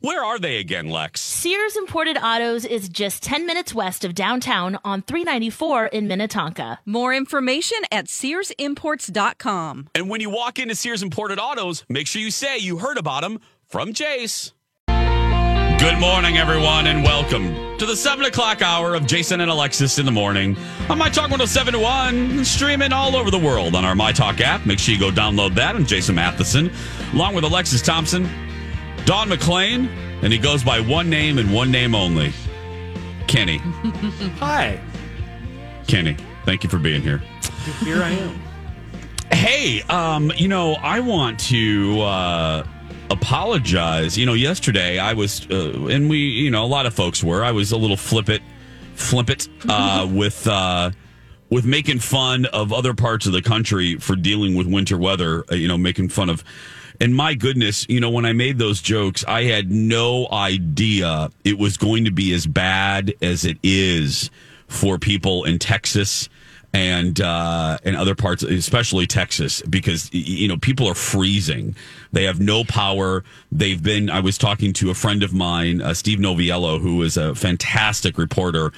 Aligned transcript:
where 0.00 0.22
are 0.24 0.38
they 0.38 0.58
again, 0.58 0.88
Lex? 0.88 1.20
Sears 1.20 1.76
Imported 1.76 2.18
Autos 2.18 2.64
is 2.64 2.88
just 2.88 3.22
10 3.22 3.46
minutes 3.46 3.74
west 3.74 4.04
of 4.04 4.14
downtown 4.14 4.78
on 4.84 5.02
394 5.02 5.86
in 5.86 6.06
Minnetonka. 6.06 6.78
More 6.84 7.14
information 7.14 7.78
at 7.90 8.06
SearsImports.com. 8.06 9.88
And 9.94 10.08
when 10.10 10.20
you 10.20 10.30
walk 10.30 10.58
into 10.58 10.74
Sears 10.74 11.02
Imported 11.02 11.38
Autos, 11.38 11.84
make 11.88 12.06
sure 12.06 12.20
you 12.20 12.30
say 12.30 12.58
you 12.58 12.78
heard 12.78 12.98
about 12.98 13.22
them 13.22 13.40
from 13.68 13.92
Jace. 13.92 14.52
Good 15.78 15.98
morning, 15.98 16.36
everyone, 16.38 16.86
and 16.86 17.02
welcome 17.04 17.54
to 17.78 17.86
the 17.86 17.94
7 17.94 18.24
o'clock 18.24 18.62
hour 18.62 18.94
of 18.94 19.06
Jason 19.06 19.40
and 19.40 19.50
Alexis 19.50 19.98
in 19.98 20.06
the 20.06 20.12
morning 20.12 20.56
on 20.88 20.98
My 20.98 21.08
Talk 21.10 21.30
1071, 21.30 22.44
streaming 22.44 22.92
all 22.92 23.14
over 23.14 23.30
the 23.30 23.38
world 23.38 23.74
on 23.76 23.84
our 23.84 23.94
My 23.94 24.10
Talk 24.10 24.40
app. 24.40 24.64
Make 24.66 24.78
sure 24.78 24.94
you 24.94 25.00
go 25.00 25.10
download 25.10 25.54
that. 25.54 25.76
I'm 25.76 25.84
Jason 25.86 26.14
Matheson, 26.14 26.70
along 27.12 27.34
with 27.34 27.44
Alexis 27.44 27.82
Thompson, 27.82 28.24
Don 29.06 29.28
McClain, 29.28 29.88
and 30.22 30.32
he 30.32 30.38
goes 30.38 30.64
by 30.64 30.80
one 30.80 31.08
name 31.08 31.38
and 31.38 31.54
one 31.54 31.70
name 31.70 31.94
only 31.94 32.32
Kenny. 33.28 33.58
Hi. 34.38 34.80
Kenny, 35.86 36.16
thank 36.44 36.64
you 36.64 36.68
for 36.68 36.78
being 36.78 37.02
here. 37.02 37.18
Here 37.84 38.02
I 38.02 38.10
am. 38.10 38.40
Hey, 39.32 39.82
um, 39.82 40.32
you 40.36 40.48
know, 40.48 40.74
I 40.74 40.98
want 40.98 41.38
to 41.40 42.00
uh, 42.00 42.66
apologize. 43.10 44.18
You 44.18 44.26
know, 44.26 44.34
yesterday 44.34 44.98
I 44.98 45.12
was, 45.12 45.48
uh, 45.52 45.86
and 45.88 46.10
we, 46.10 46.18
you 46.18 46.50
know, 46.50 46.64
a 46.64 46.66
lot 46.66 46.84
of 46.84 46.92
folks 46.92 47.22
were. 47.22 47.44
I 47.44 47.52
was 47.52 47.70
a 47.70 47.76
little 47.76 47.96
flippant, 47.96 48.42
flippant 48.96 49.48
uh, 49.68 50.08
with 50.12 50.48
uh, 50.48 50.90
with 51.48 51.64
making 51.64 52.00
fun 52.00 52.46
of 52.46 52.72
other 52.72 52.92
parts 52.92 53.26
of 53.26 53.32
the 53.32 53.42
country 53.42 53.96
for 53.96 54.16
dealing 54.16 54.56
with 54.56 54.66
winter 54.66 54.98
weather. 54.98 55.44
Uh, 55.48 55.54
you 55.54 55.68
know, 55.68 55.78
making 55.78 56.08
fun 56.08 56.28
of. 56.28 56.42
And 57.00 57.14
my 57.14 57.34
goodness, 57.34 57.86
you 57.88 58.00
know, 58.00 58.10
when 58.10 58.24
I 58.24 58.32
made 58.32 58.58
those 58.58 58.80
jokes, 58.80 59.24
I 59.26 59.44
had 59.44 59.70
no 59.70 60.28
idea 60.30 61.30
it 61.44 61.58
was 61.58 61.76
going 61.76 62.04
to 62.04 62.10
be 62.10 62.32
as 62.32 62.46
bad 62.46 63.14
as 63.20 63.44
it 63.44 63.58
is 63.62 64.30
for 64.68 64.98
people 64.98 65.44
in 65.44 65.58
Texas 65.58 66.28
and 66.72 67.20
uh, 67.20 67.78
and 67.84 67.96
other 67.96 68.14
parts, 68.14 68.42
especially 68.42 69.06
Texas, 69.06 69.62
because 69.62 70.12
you 70.12 70.46
know 70.46 70.58
people 70.58 70.86
are 70.86 70.94
freezing. 70.94 71.74
They 72.12 72.24
have 72.24 72.40
no 72.40 72.64
power. 72.64 73.24
They've 73.50 73.82
been. 73.82 74.10
I 74.10 74.20
was 74.20 74.36
talking 74.36 74.72
to 74.74 74.90
a 74.90 74.94
friend 74.94 75.22
of 75.22 75.32
mine, 75.32 75.80
uh, 75.80 75.94
Steve 75.94 76.18
Noviello, 76.18 76.80
who 76.80 77.02
is 77.02 77.16
a 77.16 77.34
fantastic 77.34 78.18
reporter 78.18 78.72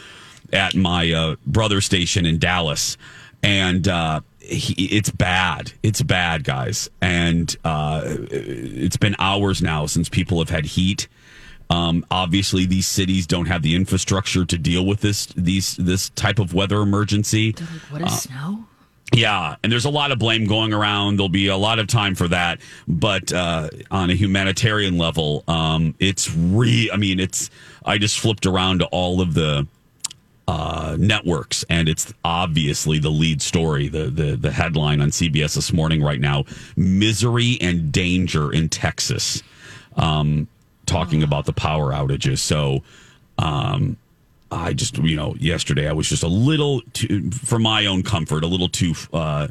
at 0.53 0.75
my 0.75 1.11
uh, 1.13 1.37
brother 1.47 1.81
station 1.81 2.27
in 2.27 2.39
Dallas, 2.39 2.97
and. 3.43 3.89
Uh, 4.49 4.55
he, 4.55 4.87
it's 4.87 5.11
bad. 5.11 5.73
It's 5.83 6.03
bad, 6.03 6.45
guys, 6.45 6.89
and 7.01 7.55
uh, 7.65 8.03
it's 8.05 8.97
been 8.97 9.17
hours 9.19 9.63
now 9.63 9.87
since 9.87 10.09
people 10.09 10.39
have 10.39 10.51
had 10.51 10.67
heat. 10.67 11.09
Um, 11.71 12.07
obviously, 12.11 12.65
these 12.65 12.87
cities 12.87 13.27
don't 13.27 13.47
have 13.47 13.63
the 13.63 13.75
infrastructure 13.75 14.45
to 14.45 14.59
deal 14.59 14.87
with 14.87 15.01
this 15.01 15.27
these 15.37 15.77
this 15.77 16.09
type 16.11 16.39
of 16.39 16.55
weather 16.55 16.81
emergency. 16.81 17.55
What 17.91 18.03
is 18.03 18.23
snow? 18.23 18.65
Yeah, 19.15 19.57
and 19.63 19.73
there's 19.73 19.87
a 19.87 19.91
lot 19.91 20.13
of 20.13 20.19
blame 20.19 20.45
going 20.45 20.73
around. 20.73 21.17
There'll 21.17 21.31
be 21.31 21.47
a 21.47 21.57
lot 21.57 21.79
of 21.79 21.87
time 21.87 22.15
for 22.15 22.29
that, 22.29 22.61
but 22.87 23.33
uh, 23.33 23.71
on 23.91 24.11
a 24.11 24.15
humanitarian 24.15 24.99
level, 24.99 25.45
um, 25.49 25.95
it's 25.99 26.35
re. 26.35 26.91
I 26.93 26.97
mean, 26.97 27.19
it's. 27.19 27.51
I 27.85 27.97
just 27.99 28.19
flipped 28.19 28.45
around 28.45 28.81
to 28.81 28.87
all 28.87 29.21
of 29.21 29.33
the 29.35 29.67
uh, 30.49 30.97
networks, 30.99 31.63
and 31.69 31.89
it's 31.89 32.13
obviously 32.25 32.99
the 32.99 33.11
lead 33.11 33.43
story, 33.43 33.87
the 33.87 34.05
the 34.05 34.35
the 34.35 34.51
headline 34.51 35.01
on 35.01 35.11
CBS 35.11 35.55
this 35.55 35.73
morning 35.73 36.03
right 36.03 36.21
now: 36.21 36.45
misery 36.75 37.59
and 37.61 37.93
danger 37.93 38.51
in 38.51 38.69
Texas. 38.69 39.43
Um, 39.97 40.49
talking 40.87 41.23
about 41.23 41.45
the 41.45 41.53
power 41.53 41.93
outages. 41.93 42.39
So, 42.39 42.83
um, 43.37 43.99
I 44.51 44.73
just, 44.73 44.97
you 44.97 45.17
know, 45.17 45.35
yesterday 45.39 45.87
I 45.87 45.93
was 45.93 46.09
just 46.09 46.23
a 46.23 46.29
little 46.29 46.81
too, 46.95 47.31
for 47.31 47.59
my 47.59 47.85
own 47.85 48.03
comfort, 48.03 48.43
a 48.43 48.47
little 48.47 48.71
too, 48.71 48.95
uh, 49.13 49.49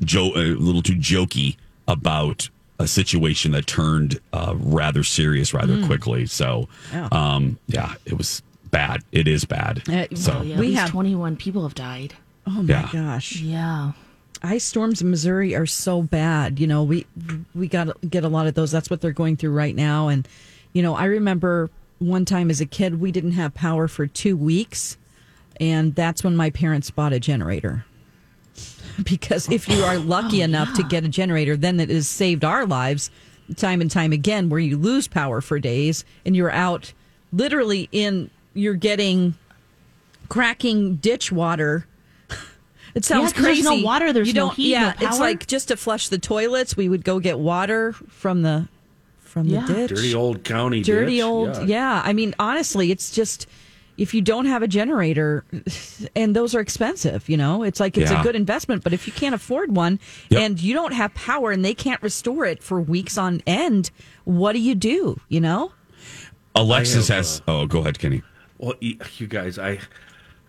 jo- 0.00 0.32
a 0.34 0.56
little 0.56 0.80
too 0.80 0.94
jokey 0.94 1.56
about 1.86 2.48
a 2.78 2.86
situation 2.86 3.52
that 3.52 3.66
turned 3.66 4.20
uh, 4.32 4.54
rather 4.56 5.04
serious 5.04 5.52
rather 5.52 5.84
quickly. 5.86 6.24
So, 6.24 6.68
um, 7.12 7.58
yeah, 7.66 7.92
it 8.06 8.16
was 8.16 8.42
bad. 8.70 9.02
It 9.12 9.26
is 9.28 9.44
bad. 9.44 9.82
Uh, 9.88 10.06
so, 10.14 10.38
Oh, 10.38 10.42
yeah, 10.42 10.48
We 10.48 10.52
at 10.54 10.60
least 10.60 10.80
have- 10.80 10.90
21 10.90 11.36
people 11.36 11.62
have 11.64 11.74
died. 11.74 12.14
Oh 12.46 12.62
my 12.62 12.68
Yeah. 12.74 12.88
gosh. 12.92 13.36
Yeah. 13.36 13.92
Ice 14.42 14.64
storms 14.64 15.02
in 15.02 15.10
Missouri 15.10 15.54
are 15.54 15.66
so 15.66 16.02
bad. 16.02 16.58
You 16.58 16.66
know, 16.66 16.82
we 16.82 17.06
we 17.54 17.68
got 17.68 17.84
to 17.84 18.06
get 18.06 18.24
a 18.24 18.28
lot 18.28 18.46
of 18.46 18.54
those. 18.54 18.70
That's 18.70 18.88
what 18.88 19.00
they're 19.02 19.12
going 19.12 19.36
through 19.36 19.52
right 19.52 19.76
now. 19.76 20.08
And 20.08 20.26
you 20.72 20.82
know, 20.82 20.94
I 20.94 21.04
remember 21.04 21.68
one 21.98 22.24
time 22.24 22.48
as 22.50 22.60
a 22.60 22.66
kid, 22.66 23.00
we 23.00 23.12
didn't 23.12 23.32
have 23.32 23.52
power 23.52 23.86
for 23.86 24.06
two 24.06 24.36
weeks, 24.38 24.96
and 25.60 25.94
that's 25.94 26.24
when 26.24 26.34
my 26.36 26.48
parents 26.48 26.90
bought 26.90 27.12
a 27.12 27.20
generator. 27.20 27.84
Because 29.04 29.50
if 29.50 29.68
you 29.68 29.82
are 29.82 29.96
lucky 29.98 30.42
enough 30.42 30.74
to 30.74 30.82
get 30.82 31.04
a 31.04 31.08
generator, 31.08 31.56
then 31.56 31.80
it 31.80 31.88
has 31.90 32.06
saved 32.08 32.44
our 32.44 32.66
lives 32.66 33.10
time 33.56 33.80
and 33.80 33.90
time 33.90 34.12
again. 34.12 34.48
Where 34.50 34.60
you 34.60 34.76
lose 34.76 35.08
power 35.08 35.40
for 35.40 35.58
days 35.58 36.04
and 36.26 36.36
you're 36.36 36.50
out, 36.50 36.92
literally 37.32 37.88
in 37.92 38.30
you're 38.54 38.74
getting 38.74 39.34
cracking 40.28 40.96
ditch 40.96 41.30
water. 41.32 41.86
It 42.92 43.04
sounds 43.04 43.32
there's 43.34 43.44
crazy. 43.44 43.62
no 43.62 43.76
water, 43.84 44.12
there's 44.12 44.26
you 44.26 44.34
no 44.34 44.46
don't, 44.46 44.56
heat, 44.56 44.70
Yeah, 44.72 44.94
no 45.00 45.06
it's 45.06 45.20
like 45.20 45.46
just 45.46 45.68
to 45.68 45.76
flush 45.76 46.08
the 46.08 46.18
toilets, 46.18 46.76
we 46.76 46.88
would 46.88 47.04
go 47.04 47.20
get 47.20 47.38
water 47.38 47.92
from 47.92 48.42
the 48.42 48.66
from 49.20 49.46
Yeah. 49.46 49.64
the 49.64 49.72
ditch. 49.74 49.90
Dirty 49.90 50.12
old 50.12 50.42
county 50.42 50.82
dirty 50.82 51.16
ditch. 51.18 51.22
old. 51.24 51.48
Yeah. 51.54 51.62
Yeah. 51.66 52.02
I 52.04 52.12
mean, 52.12 52.34
honestly, 52.40 52.90
it's 52.90 53.12
just 53.12 53.46
if 53.96 54.12
you 54.12 54.20
don't 54.22 54.46
have 54.46 54.64
a 54.64 54.66
generator, 54.66 55.44
and 56.16 56.34
those 56.34 56.52
are 56.52 56.58
expensive, 56.60 57.28
you 57.28 57.36
know, 57.36 57.62
it's 57.62 57.78
like 57.78 57.96
it's 57.96 58.10
Yeah. 58.10 58.20
a 58.22 58.24
good 58.24 58.34
investment. 58.34 58.82
But 58.82 58.92
if 58.92 59.06
you 59.06 59.12
can't 59.12 59.36
afford 59.36 59.76
one 59.76 60.00
Yep. 60.30 60.40
and 60.42 60.60
you 60.60 60.74
don't 60.74 60.92
have 60.92 61.14
power 61.14 61.52
and 61.52 61.64
they 61.64 61.74
can't 61.74 62.02
restore 62.02 62.44
it 62.44 62.60
for 62.60 62.80
weeks 62.80 63.16
on 63.16 63.40
end, 63.46 63.92
what 64.24 64.54
do 64.54 64.58
you 64.58 64.74
do? 64.74 65.20
You 65.28 65.40
know? 65.40 65.70
Alexis 66.56 67.06
has. 67.06 67.40
Uh, 67.46 67.60
oh, 67.60 67.66
go 67.66 67.78
ahead, 67.78 68.00
Kenny. 68.00 68.22
Well, 68.60 68.74
you 68.78 69.26
guys, 69.26 69.58
I 69.58 69.78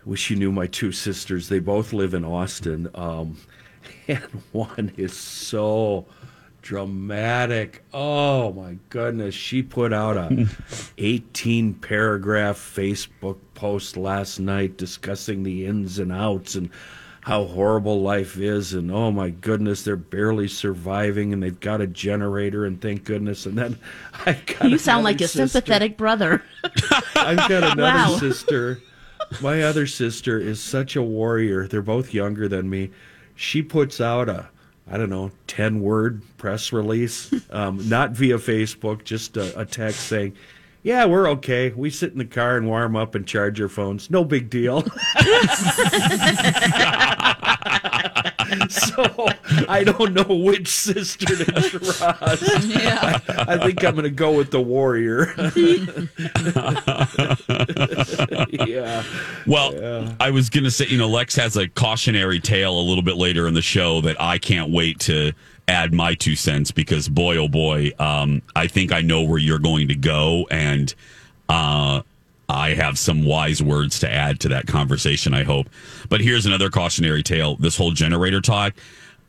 wish 0.04 0.28
you 0.28 0.36
knew 0.36 0.52
my 0.52 0.66
two 0.66 0.92
sisters. 0.92 1.48
They 1.48 1.60
both 1.60 1.94
live 1.94 2.12
in 2.12 2.26
Austin, 2.26 2.90
um, 2.94 3.38
and 4.06 4.22
one 4.52 4.92
is 4.98 5.16
so 5.16 6.04
dramatic. 6.60 7.82
Oh 7.94 8.52
my 8.52 8.76
goodness, 8.90 9.34
she 9.34 9.62
put 9.62 9.94
out 9.94 10.18
a 10.18 10.46
18 10.98 11.72
paragraph 11.72 12.58
Facebook 12.58 13.38
post 13.54 13.96
last 13.96 14.38
night 14.38 14.76
discussing 14.76 15.42
the 15.42 15.64
ins 15.64 15.98
and 15.98 16.12
outs 16.12 16.54
and 16.54 16.68
how 17.22 17.44
horrible 17.44 18.02
life 18.02 18.36
is 18.36 18.74
and 18.74 18.90
oh 18.90 19.10
my 19.12 19.30
goodness 19.30 19.84
they're 19.84 19.94
barely 19.96 20.48
surviving 20.48 21.32
and 21.32 21.40
they've 21.42 21.60
got 21.60 21.80
a 21.80 21.86
generator 21.86 22.64
and 22.66 22.80
thank 22.80 23.04
goodness 23.04 23.46
and 23.46 23.56
then 23.56 23.78
I 24.26 24.32
got 24.34 24.68
You 24.68 24.76
sound 24.78 25.04
like 25.04 25.20
a 25.20 25.28
sister- 25.28 25.46
sympathetic 25.46 25.96
brother. 25.96 26.42
I've 27.16 27.36
got 27.48 27.62
another 27.62 27.82
Wow. 27.82 28.16
sister. 28.18 28.80
My 29.40 29.62
other 29.62 29.86
sister 29.86 30.38
is 30.38 30.60
such 30.60 30.96
a 30.96 31.02
warrior. 31.02 31.66
They're 31.68 31.80
both 31.80 32.12
younger 32.12 32.48
than 32.48 32.68
me. 32.68 32.90
She 33.36 33.62
puts 33.62 34.00
out 34.00 34.28
a, 34.28 34.48
I 34.90 34.98
don't 34.98 35.08
know, 35.08 35.30
10 35.46 35.80
word 35.80 36.22
press 36.38 36.72
release, 36.72 37.32
um, 37.50 37.88
not 37.88 38.10
via 38.10 38.36
Facebook, 38.38 39.04
just 39.04 39.36
a, 39.36 39.58
a 39.60 39.64
text 39.64 40.00
saying, 40.00 40.34
yeah, 40.82 41.04
we're 41.04 41.28
okay. 41.30 41.70
We 41.70 41.90
sit 41.90 42.12
in 42.12 42.18
the 42.18 42.24
car 42.24 42.56
and 42.56 42.66
warm 42.66 42.96
up 42.96 43.14
and 43.14 43.26
charge 43.26 43.60
our 43.60 43.68
phones. 43.68 44.10
No 44.10 44.24
big 44.24 44.50
deal. 44.50 44.82
so 48.68 49.28
I 49.68 49.84
don't 49.84 50.12
know 50.12 50.34
which 50.34 50.68
sister 50.68 51.36
to 51.36 51.44
trust. 51.44 52.02
I, 52.02 53.20
I 53.48 53.58
think 53.58 53.84
I'm 53.84 53.94
going 53.94 54.04
to 54.04 54.10
go 54.10 54.32
with 54.32 54.50
the 54.50 54.60
warrior. 54.60 55.32
yeah. 58.66 59.04
Well, 59.46 60.16
I 60.18 60.30
was 60.30 60.50
going 60.50 60.64
to 60.64 60.70
say, 60.70 60.86
you 60.86 60.98
know, 60.98 61.08
Lex 61.08 61.36
has 61.36 61.56
a 61.56 61.68
cautionary 61.68 62.40
tale 62.40 62.78
a 62.78 62.82
little 62.82 63.04
bit 63.04 63.16
later 63.16 63.46
in 63.46 63.54
the 63.54 63.62
show 63.62 64.00
that 64.00 64.20
I 64.20 64.38
can't 64.38 64.70
wait 64.70 64.98
to 65.00 65.32
add 65.68 65.92
my 65.94 66.14
two 66.14 66.36
cents 66.36 66.70
because, 66.70 67.08
boy, 67.08 67.36
oh 67.36 67.48
boy, 67.48 67.92
um, 67.98 68.42
I 68.54 68.66
think 68.66 68.92
I 68.92 69.00
know 69.00 69.22
where 69.22 69.38
you're 69.38 69.58
going 69.58 69.88
to 69.88 69.94
go. 69.94 70.46
And 70.50 70.94
uh, 71.48 72.02
I 72.48 72.74
have 72.74 72.98
some 72.98 73.24
wise 73.24 73.62
words 73.62 73.98
to 74.00 74.10
add 74.10 74.40
to 74.40 74.48
that 74.48 74.66
conversation, 74.66 75.34
I 75.34 75.44
hope. 75.44 75.68
But 76.08 76.20
here's 76.20 76.46
another 76.46 76.70
cautionary 76.70 77.22
tale 77.22 77.56
this 77.56 77.76
whole 77.76 77.92
generator 77.92 78.40
talk. 78.40 78.74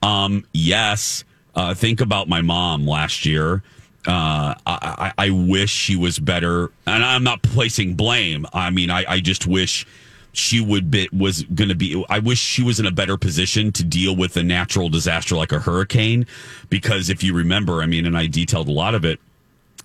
Um, 0.01 0.45
yes, 0.53 1.23
uh, 1.55 1.73
think 1.73 2.01
about 2.01 2.27
my 2.27 2.41
mom 2.41 2.85
last 2.85 3.25
year. 3.25 3.63
Uh, 4.05 4.53
I, 4.65 5.13
I, 5.17 5.29
wish 5.29 5.69
she 5.69 5.95
was 5.95 6.19
better, 6.19 6.71
and 6.85 7.05
I'm 7.05 7.23
not 7.23 7.41
placing 7.41 7.95
blame. 7.95 8.45
I 8.51 8.69
mean, 8.69 8.89
I, 8.89 9.05
I 9.07 9.19
just 9.21 9.47
wish 9.47 9.87
she 10.33 10.59
would 10.59 10.91
be 10.91 11.07
was 11.13 11.43
going 11.43 11.69
to 11.69 11.75
be. 11.75 12.03
I 12.09 12.19
wish 12.19 12.39
she 12.39 12.63
was 12.63 12.79
in 12.79 12.85
a 12.85 12.91
better 12.91 13.17
position 13.17 13.71
to 13.73 13.83
deal 13.83 14.15
with 14.15 14.35
a 14.35 14.43
natural 14.43 14.89
disaster 14.89 15.35
like 15.35 15.51
a 15.51 15.59
hurricane, 15.59 16.25
because 16.69 17.09
if 17.09 17.23
you 17.23 17.33
remember, 17.33 17.81
I 17.81 17.85
mean, 17.85 18.05
and 18.05 18.17
I 18.17 18.27
detailed 18.27 18.67
a 18.67 18.71
lot 18.71 18.95
of 18.95 19.05
it. 19.05 19.19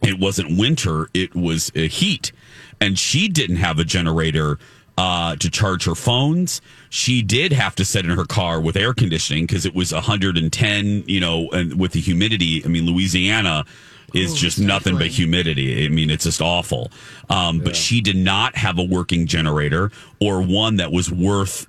It 0.02 0.18
wasn't 0.18 0.58
winter; 0.58 1.08
it 1.12 1.34
was 1.34 1.70
heat, 1.70 2.32
and 2.80 2.98
she 2.98 3.28
didn't 3.28 3.56
have 3.56 3.78
a 3.78 3.84
generator 3.84 4.58
uh, 4.96 5.36
to 5.36 5.50
charge 5.50 5.84
her 5.84 5.94
phones. 5.94 6.60
She 6.88 7.22
did 7.22 7.52
have 7.52 7.74
to 7.76 7.84
sit 7.84 8.04
in 8.04 8.10
her 8.10 8.24
car 8.24 8.60
with 8.60 8.76
air 8.76 8.94
conditioning 8.94 9.46
because 9.46 9.66
it 9.66 9.74
was 9.74 9.92
110, 9.92 11.04
you 11.06 11.20
know, 11.20 11.48
and 11.50 11.78
with 11.78 11.92
the 11.92 12.00
humidity. 12.00 12.64
I 12.64 12.68
mean, 12.68 12.86
Louisiana 12.86 13.64
is 14.14 14.34
just 14.34 14.58
nothing 14.58 14.96
but 14.96 15.08
humidity. 15.08 15.84
I 15.84 15.88
mean, 15.88 16.10
it's 16.10 16.24
just 16.24 16.40
awful. 16.40 16.90
Um, 17.28 17.58
But 17.58 17.76
she 17.76 18.00
did 18.00 18.16
not 18.16 18.56
have 18.56 18.78
a 18.78 18.82
working 18.82 19.26
generator 19.26 19.90
or 20.20 20.40
one 20.42 20.76
that 20.76 20.92
was 20.92 21.10
worth 21.10 21.66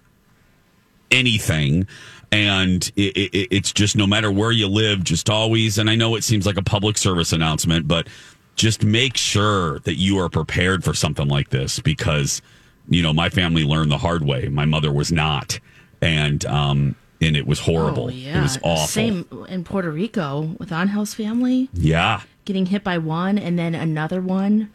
anything. 1.12 1.88
And 2.32 2.90
it, 2.96 3.18
it, 3.18 3.48
it's 3.52 3.74
just 3.74 3.96
no 3.96 4.06
matter 4.08 4.32
where 4.32 4.52
you 4.52 4.68
live, 4.68 5.04
just 5.04 5.30
always, 5.30 5.78
and 5.78 5.90
I 5.90 5.96
know 5.96 6.16
it 6.16 6.24
seems 6.24 6.46
like 6.46 6.58
a 6.58 6.64
public 6.64 6.98
service 6.98 7.34
announcement, 7.34 7.88
but 7.88 8.08
just 8.56 8.84
make 8.84 9.18
sure 9.18 9.80
that 9.80 9.96
you 9.96 10.20
are 10.20 10.30
prepared 10.30 10.84
for 10.84 10.94
something 10.94 11.28
like 11.28 11.50
this 11.50 11.80
because, 11.80 12.42
you 12.88 13.02
know, 13.02 13.14
my 13.14 13.30
family 13.30 13.64
learned 13.64 13.92
the 13.92 13.98
hard 13.98 14.24
way. 14.24 14.48
My 14.48 14.66
mother 14.66 14.92
was 14.92 15.12
not. 15.12 15.60
And, 16.02 16.46
um, 16.46 16.96
and 17.22 17.36
it 17.38 17.46
was 17.48 17.60
horrible. 17.60 18.06
Oh, 18.06 18.10
yeah. 18.10 18.40
It 18.40 18.42
was 18.42 18.58
awful. 18.64 18.88
Same 18.88 19.26
in 19.50 19.64
Puerto 19.64 19.92
Rico 19.92 20.56
with 20.60 20.72
Angel's 20.72 21.14
family 21.14 21.70
Yeah. 21.74 22.22
getting 22.46 22.68
hit 22.68 22.84
by 22.84 22.98
one 22.98 23.38
and 23.38 23.58
then 23.60 23.76
another 23.76 24.22
one. 24.22 24.70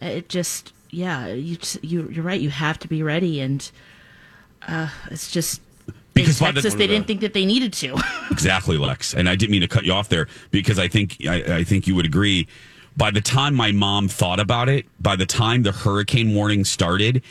It 0.00 0.28
just, 0.28 0.72
yeah, 0.90 1.28
you, 1.28 1.58
you 1.82 2.08
you're 2.10 2.24
right. 2.24 2.40
You 2.40 2.50
have 2.50 2.78
to 2.80 2.88
be 2.88 3.02
ready, 3.04 3.40
and 3.40 3.70
uh, 4.66 4.88
it's 5.10 5.30
just 5.30 5.60
Because 6.14 6.40
by 6.40 6.48
in 6.48 6.54
the- 6.56 6.62
Texas 6.62 6.78
they 6.78 6.86
didn't 6.88 7.06
think 7.06 7.20
that 7.20 7.34
they 7.34 7.44
needed 7.46 7.72
to. 7.74 7.96
Exactly, 8.32 8.78
Lex. 8.78 9.12
And 9.14 9.28
I 9.28 9.36
didn't 9.36 9.52
mean 9.52 9.60
to 9.60 9.68
cut 9.68 9.84
you 9.84 9.92
off 9.92 10.08
there 10.08 10.26
because 10.50 10.78
I 10.78 10.88
think 10.88 11.18
I, 11.28 11.58
I 11.58 11.64
think 11.64 11.86
you 11.86 11.94
would 11.94 12.06
agree. 12.06 12.48
By 12.96 13.10
the 13.10 13.20
time 13.20 13.54
my 13.54 13.70
mom 13.72 14.08
thought 14.08 14.40
about 14.40 14.68
it, 14.70 14.86
by 15.00 15.16
the 15.16 15.26
time 15.26 15.62
the 15.62 15.70
hurricane 15.72 16.34
warning 16.34 16.64
started, 16.64 17.22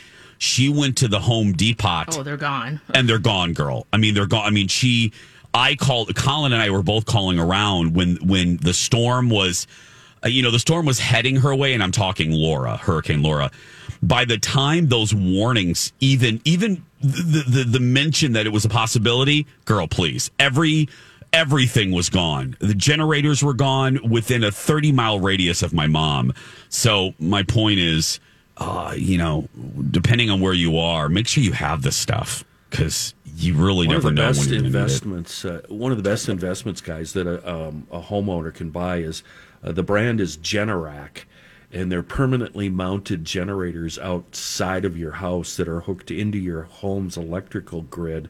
she 0.42 0.68
went 0.68 0.96
to 0.96 1.06
the 1.06 1.20
Home 1.20 1.52
Depot 1.52 2.02
oh, 2.08 2.22
they're 2.24 2.36
gone. 2.36 2.80
and 2.92 3.08
they're 3.08 3.20
gone, 3.20 3.52
girl. 3.52 3.86
I 3.92 3.96
mean, 3.96 4.14
they're 4.14 4.26
gone. 4.26 4.44
I 4.44 4.50
mean, 4.50 4.68
she. 4.68 5.12
I 5.54 5.76
called 5.76 6.16
Colin 6.16 6.52
and 6.52 6.60
I 6.62 6.70
were 6.70 6.82
both 6.82 7.04
calling 7.04 7.38
around 7.38 7.94
when 7.94 8.16
when 8.16 8.56
the 8.56 8.74
storm 8.74 9.28
was, 9.30 9.66
uh, 10.24 10.28
you 10.28 10.42
know, 10.42 10.50
the 10.50 10.58
storm 10.58 10.86
was 10.86 10.98
heading 10.98 11.36
her 11.36 11.54
way, 11.54 11.74
and 11.74 11.82
I'm 11.82 11.92
talking 11.92 12.32
Laura, 12.32 12.76
Hurricane 12.76 13.22
Laura. 13.22 13.50
By 14.02 14.24
the 14.24 14.38
time 14.38 14.88
those 14.88 15.14
warnings, 15.14 15.92
even 16.00 16.40
even 16.44 16.84
the 17.00 17.44
the, 17.46 17.64
the 17.64 17.80
mention 17.80 18.32
that 18.32 18.44
it 18.44 18.50
was 18.50 18.64
a 18.64 18.68
possibility, 18.68 19.46
girl, 19.64 19.86
please, 19.86 20.30
every 20.40 20.88
everything 21.32 21.92
was 21.92 22.10
gone. 22.10 22.56
The 22.58 22.74
generators 22.74 23.44
were 23.44 23.54
gone 23.54 24.00
within 24.10 24.42
a 24.42 24.50
30 24.50 24.90
mile 24.90 25.20
radius 25.20 25.62
of 25.62 25.72
my 25.72 25.86
mom. 25.86 26.34
So 26.68 27.14
my 27.20 27.42
point 27.42 27.78
is, 27.78 28.18
uh, 28.58 28.94
you 28.96 29.18
know, 29.18 29.48
depending 29.90 30.30
on 30.30 30.40
where 30.40 30.52
you 30.52 30.78
are, 30.78 31.08
make 31.08 31.26
sure 31.26 31.42
you 31.42 31.52
have 31.52 31.82
this 31.82 31.96
stuff 31.96 32.44
because 32.70 33.14
you 33.36 33.54
really 33.54 33.86
one 33.86 33.96
never 33.96 34.08
of 34.08 34.14
the 34.14 34.20
know 34.22 34.28
best 34.28 34.40
when 34.40 34.48
you're 34.48 34.60
going 34.60 34.64
to 34.64 34.68
need 34.70 34.74
it. 34.74 34.82
investments 34.82 35.44
uh, 35.44 35.62
one 35.68 35.90
of 35.90 35.98
the 35.98 36.02
best 36.02 36.28
investments 36.28 36.80
guys 36.80 37.12
that 37.12 37.26
a, 37.26 37.50
um, 37.50 37.86
a 37.90 38.00
homeowner 38.00 38.52
can 38.52 38.70
buy 38.70 38.96
is 38.98 39.22
uh, 39.62 39.72
the 39.72 39.82
brand 39.82 40.20
is 40.20 40.36
generac 40.38 41.24
and 41.72 41.90
they're 41.90 42.02
permanently 42.02 42.68
mounted 42.68 43.24
generators 43.24 43.98
outside 43.98 44.84
of 44.84 44.96
your 44.96 45.12
house 45.12 45.56
that 45.56 45.68
are 45.68 45.80
hooked 45.80 46.10
into 46.10 46.36
your 46.38 46.62
home's 46.64 47.16
electrical 47.16 47.82
grid. 47.82 48.28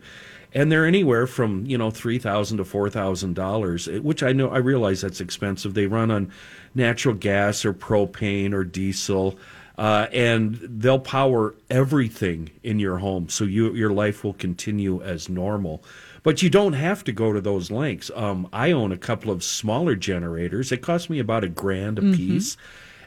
And 0.55 0.71
they're 0.71 0.87
anywhere 0.87 1.27
from 1.27 1.67
you 1.67 1.79
know 1.79 1.91
three 1.91 2.19
thousand 2.19 2.59
to 2.59 2.65
four 2.65 2.91
thousand 2.91 3.35
dollars 3.35 3.87
which 3.87 4.23
i 4.23 4.33
know 4.33 4.51
i 4.51 4.59
realize 4.59 5.01
that's 5.01 5.21
expensive. 5.21 5.75
They 5.75 5.87
run 5.87 6.11
on 6.11 6.31
natural 6.75 7.15
gas 7.15 7.65
or 7.65 7.73
propane 7.73 8.53
or 8.53 8.63
diesel 8.63 9.39
uh, 9.79 10.07
and 10.13 10.59
they'll 10.63 10.99
power 10.99 11.55
everything 11.71 12.51
in 12.63 12.79
your 12.79 12.99
home 12.99 13.29
so 13.29 13.45
you 13.45 13.75
your 13.75 13.93
life 13.93 14.25
will 14.25 14.35
continue 14.35 15.03
as 15.03 15.29
normal. 15.29 15.83
But 16.23 16.43
you 16.43 16.51
don't 16.51 16.75
have 16.75 17.03
to 17.05 17.13
go 17.13 17.33
to 17.33 17.41
those 17.41 17.71
lengths. 17.71 18.11
Um, 18.15 18.49
i 18.53 18.71
own 18.71 18.93
a 18.93 18.97
couple 18.97 19.31
of 19.33 19.43
smaller 19.43 19.97
generators. 19.97 20.71
It 20.71 20.83
cost 20.83 21.11
me 21.11 21.19
about 21.19 21.43
a 21.43 21.49
grand 21.49 21.99
a 21.99 22.03
piece 22.03 22.57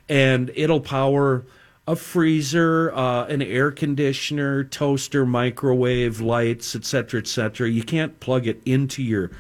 and 0.10 0.52
it'll 0.56 0.82
power 0.82 1.46
a 1.88 1.96
freezer 1.96 2.94
uh, 2.94 3.26
an 3.26 3.42
air 3.42 3.72
conditioner 3.72 4.64
toaster 4.64 5.26
microwave 5.26 6.20
lights 6.20 6.76
etc 6.76 7.20
etc 7.20 7.70
you 7.70 7.84
can't 7.84 8.20
plug 8.20 8.48
it 8.48 8.62
into 8.66 9.04
your 9.04 9.32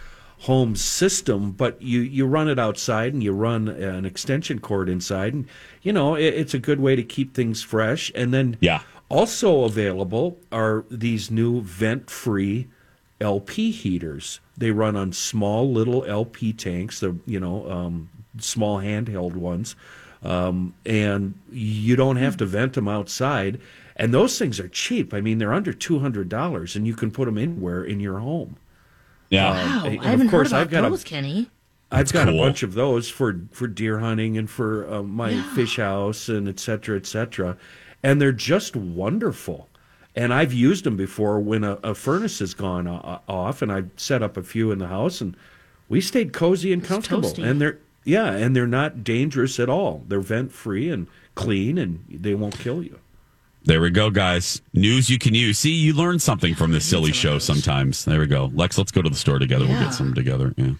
home 0.45 0.75
system, 0.75 1.51
but 1.51 1.81
you, 1.81 2.01
you 2.01 2.23
run 2.25 2.47
it 2.47 2.59
outside 2.59 3.13
and 3.13 3.23
you 3.23 3.31
run 3.31 3.67
an 3.67 4.05
extension 4.05 4.59
cord 4.59 4.87
inside, 4.87 5.33
and 5.33 5.47
you 5.81 5.91
know 5.91 6.13
it, 6.15 6.33
it's 6.35 6.53
a 6.53 6.59
good 6.59 6.79
way 6.79 6.95
to 6.95 7.03
keep 7.03 7.33
things 7.33 7.63
fresh. 7.63 8.11
And 8.13 8.31
then 8.33 8.57
Yeah. 8.59 8.81
also 9.09 9.63
available 9.63 10.37
are 10.51 10.85
these 10.91 11.31
new 11.31 11.61
vent-free 11.61 12.67
LP 13.19 13.71
heaters. 13.71 14.39
They 14.55 14.69
run 14.69 14.95
on 14.95 15.13
small 15.13 15.71
little 15.71 16.05
LP 16.05 16.53
tanks. 16.53 16.99
They're 16.99 17.15
you 17.25 17.39
know 17.39 17.69
um, 17.69 18.09
small 18.39 18.79
handheld 18.79 19.33
ones, 19.35 19.75
um, 20.23 20.75
and 20.85 21.33
you 21.51 21.95
don't 21.95 22.17
have 22.17 22.37
to 22.37 22.45
vent 22.45 22.73
them 22.73 22.87
outside. 22.87 23.59
And 23.95 24.13
those 24.13 24.37
things 24.37 24.59
are 24.59 24.67
cheap. 24.67 25.13
I 25.13 25.21
mean, 25.21 25.39
they're 25.39 25.53
under 25.53 25.73
two 25.73 25.99
hundred 25.99 26.29
dollars, 26.29 26.75
and 26.75 26.85
you 26.85 26.93
can 26.93 27.09
put 27.09 27.25
them 27.25 27.37
anywhere 27.39 27.83
in 27.83 27.99
your 27.99 28.19
home. 28.19 28.57
Yeah. 29.29 29.50
Um, 29.50 29.55
wow, 29.55 29.86
and 29.86 30.00
I 30.01 30.03
haven't 30.10 30.27
of 30.27 30.32
course, 30.32 30.51
heard 30.51 30.58
about 30.58 30.62
I've 30.62 30.70
got 30.72 30.86
a- 30.86 30.89
those, 30.89 31.03
Kenny. 31.03 31.50
I've 31.91 32.12
got 32.12 32.27
cool. 32.27 32.39
a 32.41 32.46
bunch 32.46 32.63
of 32.63 32.74
those 32.74 33.10
for 33.10 33.39
for 33.51 33.67
deer 33.67 34.00
hunting 34.00 34.38
and 34.38 34.50
for 34.50 34.91
uh, 34.91 35.03
my 35.03 35.39
fish 35.55 35.77
house 35.77 36.27
and 36.29 36.48
et 36.50 36.60
cetera, 36.60 36.98
et 36.98 37.05
cetera. 37.05 37.58
and 38.03 38.22
they're 38.22 38.32
just 38.32 38.75
wonderful. 38.75 39.70
And 40.15 40.34
I've 40.34 40.53
used 40.53 40.84
them 40.86 40.96
before 40.96 41.39
when 41.39 41.63
a, 41.63 41.74
a 41.84 41.94
furnace 41.94 42.39
has 42.39 42.53
gone 42.53 42.88
o- 42.88 43.20
off, 43.27 43.62
and 43.62 43.72
I've 43.72 43.89
set 43.98 44.24
up 44.24 44.38
a 44.38 44.44
few 44.44 44.72
in 44.72 44.79
the 44.79 44.88
house, 44.88 45.22
and 45.22 45.36
we 45.89 46.00
stayed 46.01 46.32
cozy 46.34 46.72
and 46.74 46.84
comfortable. 46.84 47.29
toasty. 47.29 47.46
And 47.46 47.60
they're 47.62 47.77
yeah, 48.03 48.32
and 48.32 48.55
they're 48.55 48.67
not 48.67 49.03
dangerous 49.03 49.60
at 49.60 49.70
all. 49.70 50.03
They're 50.08 50.20
vent 50.22 50.51
free 50.51 50.89
and 50.89 51.08
clean, 51.36 51.77
and 51.77 52.03
they 52.10 52.34
won't 52.36 52.58
kill 52.58 52.82
you. 52.84 53.00
There 53.65 53.81
we 53.81 53.89
go, 53.89 54.12
guys. 54.12 54.62
News 54.74 55.10
you 55.10 55.17
can 55.17 55.34
use. 55.34 55.57
See, 55.57 55.72
you 55.72 55.93
learn 55.93 56.19
something 56.19 56.53
from 56.53 56.72
this 56.72 56.86
silly 56.86 57.12
show 57.12 57.39
sometimes. 57.39 58.05
There 58.05 58.19
we 58.19 58.27
go. 58.27 58.51
Lex, 58.53 58.77
let's 58.77 58.91
go 58.91 59.01
to 59.01 59.10
the 59.10 59.15
store 59.15 59.39
together. 59.39 59.65
We'll 59.65 59.79
get 59.79 59.93
some 59.93 60.13
together. 60.13 60.53
Yeah. 60.55 60.74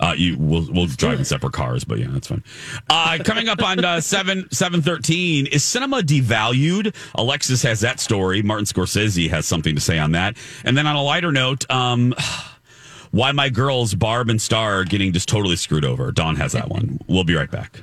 Uh, 0.00 0.14
you 0.16 0.36
we'll 0.38 0.66
we'll 0.72 0.86
drive 0.86 1.18
in 1.18 1.24
separate 1.24 1.52
cars, 1.52 1.84
but 1.84 1.98
yeah, 1.98 2.08
that's 2.10 2.26
fine. 2.26 2.42
Uh, 2.88 3.18
coming 3.22 3.48
up 3.48 3.62
on 3.62 3.84
uh, 3.84 4.00
seven 4.00 4.48
seven 4.50 4.80
thirteen 4.80 5.46
is 5.46 5.62
cinema 5.62 5.98
devalued. 5.98 6.96
Alexis 7.14 7.62
has 7.62 7.80
that 7.80 8.00
story. 8.00 8.42
Martin 8.42 8.64
Scorsese 8.64 9.28
has 9.28 9.46
something 9.46 9.74
to 9.74 9.80
say 9.80 9.98
on 9.98 10.12
that. 10.12 10.36
And 10.64 10.76
then 10.76 10.86
on 10.86 10.96
a 10.96 11.02
lighter 11.02 11.30
note, 11.30 11.70
um, 11.70 12.14
why 13.12 13.30
my 13.32 13.50
girls 13.50 13.94
Barb 13.94 14.30
and 14.30 14.40
Star 14.40 14.80
are 14.80 14.84
getting 14.84 15.12
just 15.12 15.28
totally 15.28 15.56
screwed 15.56 15.84
over. 15.84 16.10
Don 16.10 16.34
has 16.36 16.52
that 16.52 16.70
one. 16.70 16.98
We'll 17.06 17.24
be 17.24 17.34
right 17.34 17.50
back. 17.50 17.82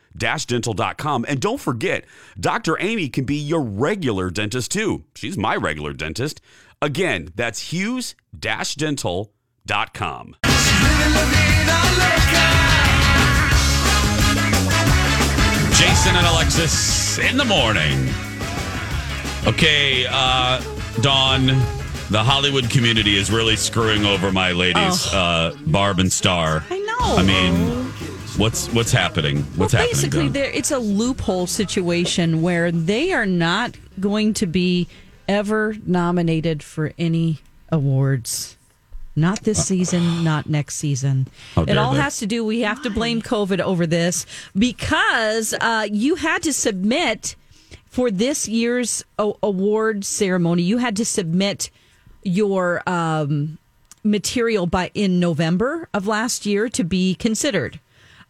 hughes-dental.com. 0.19 1.25
And 1.27 1.39
don't 1.39 1.59
forget, 1.59 2.05
Dr. 2.39 2.77
Amy 2.79 3.09
can 3.09 3.25
be 3.25 3.35
your 3.35 3.61
regular 3.61 4.29
dentist 4.29 4.71
too. 4.71 5.03
She's 5.15 5.37
my 5.37 5.55
regular 5.55 5.93
dentist. 5.93 6.41
Again, 6.81 7.29
that's 7.35 7.71
hughes-dental.com. 7.71 10.35
Jason 15.73 16.15
and 16.15 16.27
Alexis 16.27 17.17
in 17.19 17.37
the 17.37 17.45
morning. 17.45 18.09
Okay, 19.47 20.05
uh, 20.09 20.61
Dawn, 21.01 21.47
the 22.09 22.23
Hollywood 22.23 22.69
community 22.69 23.17
is 23.17 23.31
really 23.31 23.55
screwing 23.55 24.05
over 24.05 24.31
my 24.31 24.51
ladies, 24.51 25.07
uh, 25.13 25.55
Barb 25.65 25.99
and 25.99 26.11
Star. 26.11 26.63
I 26.69 26.79
know. 26.79 27.17
I 27.17 27.23
mean, 27.23 27.90
what's 28.37 28.67
what's 28.73 28.91
happening? 28.91 29.37
What's 29.55 29.73
well, 29.73 29.81
happening? 29.81 29.89
basically, 29.89 30.29
there 30.29 30.51
it's 30.51 30.71
a 30.71 30.79
loophole 30.79 31.47
situation 31.47 32.41
where 32.41 32.71
they 32.71 33.13
are 33.13 33.25
not 33.25 33.75
going 33.99 34.33
to 34.35 34.45
be 34.45 34.87
ever 35.27 35.75
nominated 35.85 36.63
for 36.63 36.93
any 36.97 37.39
awards. 37.71 38.57
Not 39.13 39.41
this 39.43 39.65
season, 39.65 40.23
not 40.23 40.47
next 40.47 40.75
season. 40.75 41.27
It 41.57 41.77
all 41.77 41.93
they. 41.93 41.99
has 41.99 42.19
to 42.19 42.25
do. 42.25 42.45
We 42.45 42.61
have 42.61 42.81
to 42.83 42.89
blame 42.89 43.21
COVID 43.21 43.59
over 43.59 43.85
this 43.85 44.25
because 44.57 45.53
uh, 45.59 45.87
you 45.91 46.15
had 46.15 46.43
to 46.43 46.53
submit 46.53 47.35
for 47.87 48.09
this 48.09 48.47
year's 48.47 49.03
award 49.19 50.05
ceremony. 50.05 50.63
You 50.63 50.77
had 50.77 50.95
to 50.95 51.05
submit 51.05 51.69
your 52.23 52.87
um, 52.89 53.57
material 54.03 54.65
by 54.65 54.91
in 54.93 55.19
November 55.19 55.89
of 55.93 56.07
last 56.07 56.45
year 56.45 56.69
to 56.69 56.83
be 56.85 57.15
considered. 57.15 57.81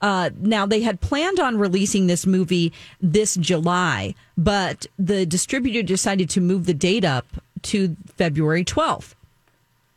Uh, 0.02 0.32
now 0.40 0.66
they 0.66 0.82
had 0.82 1.00
planned 1.00 1.40
on 1.40 1.58
releasing 1.58 2.08
this 2.08 2.26
movie 2.26 2.74
this 3.00 3.36
July, 3.36 4.16
but 4.38 4.88
the 4.98 5.26
distributor 5.26 5.84
decided 5.84 6.30
to 6.32 6.42
move 6.42 6.66
the 6.66 6.74
date 6.74 7.06
up 7.06 7.28
to 7.64 7.96
February 8.18 8.66
12th. 8.66 9.14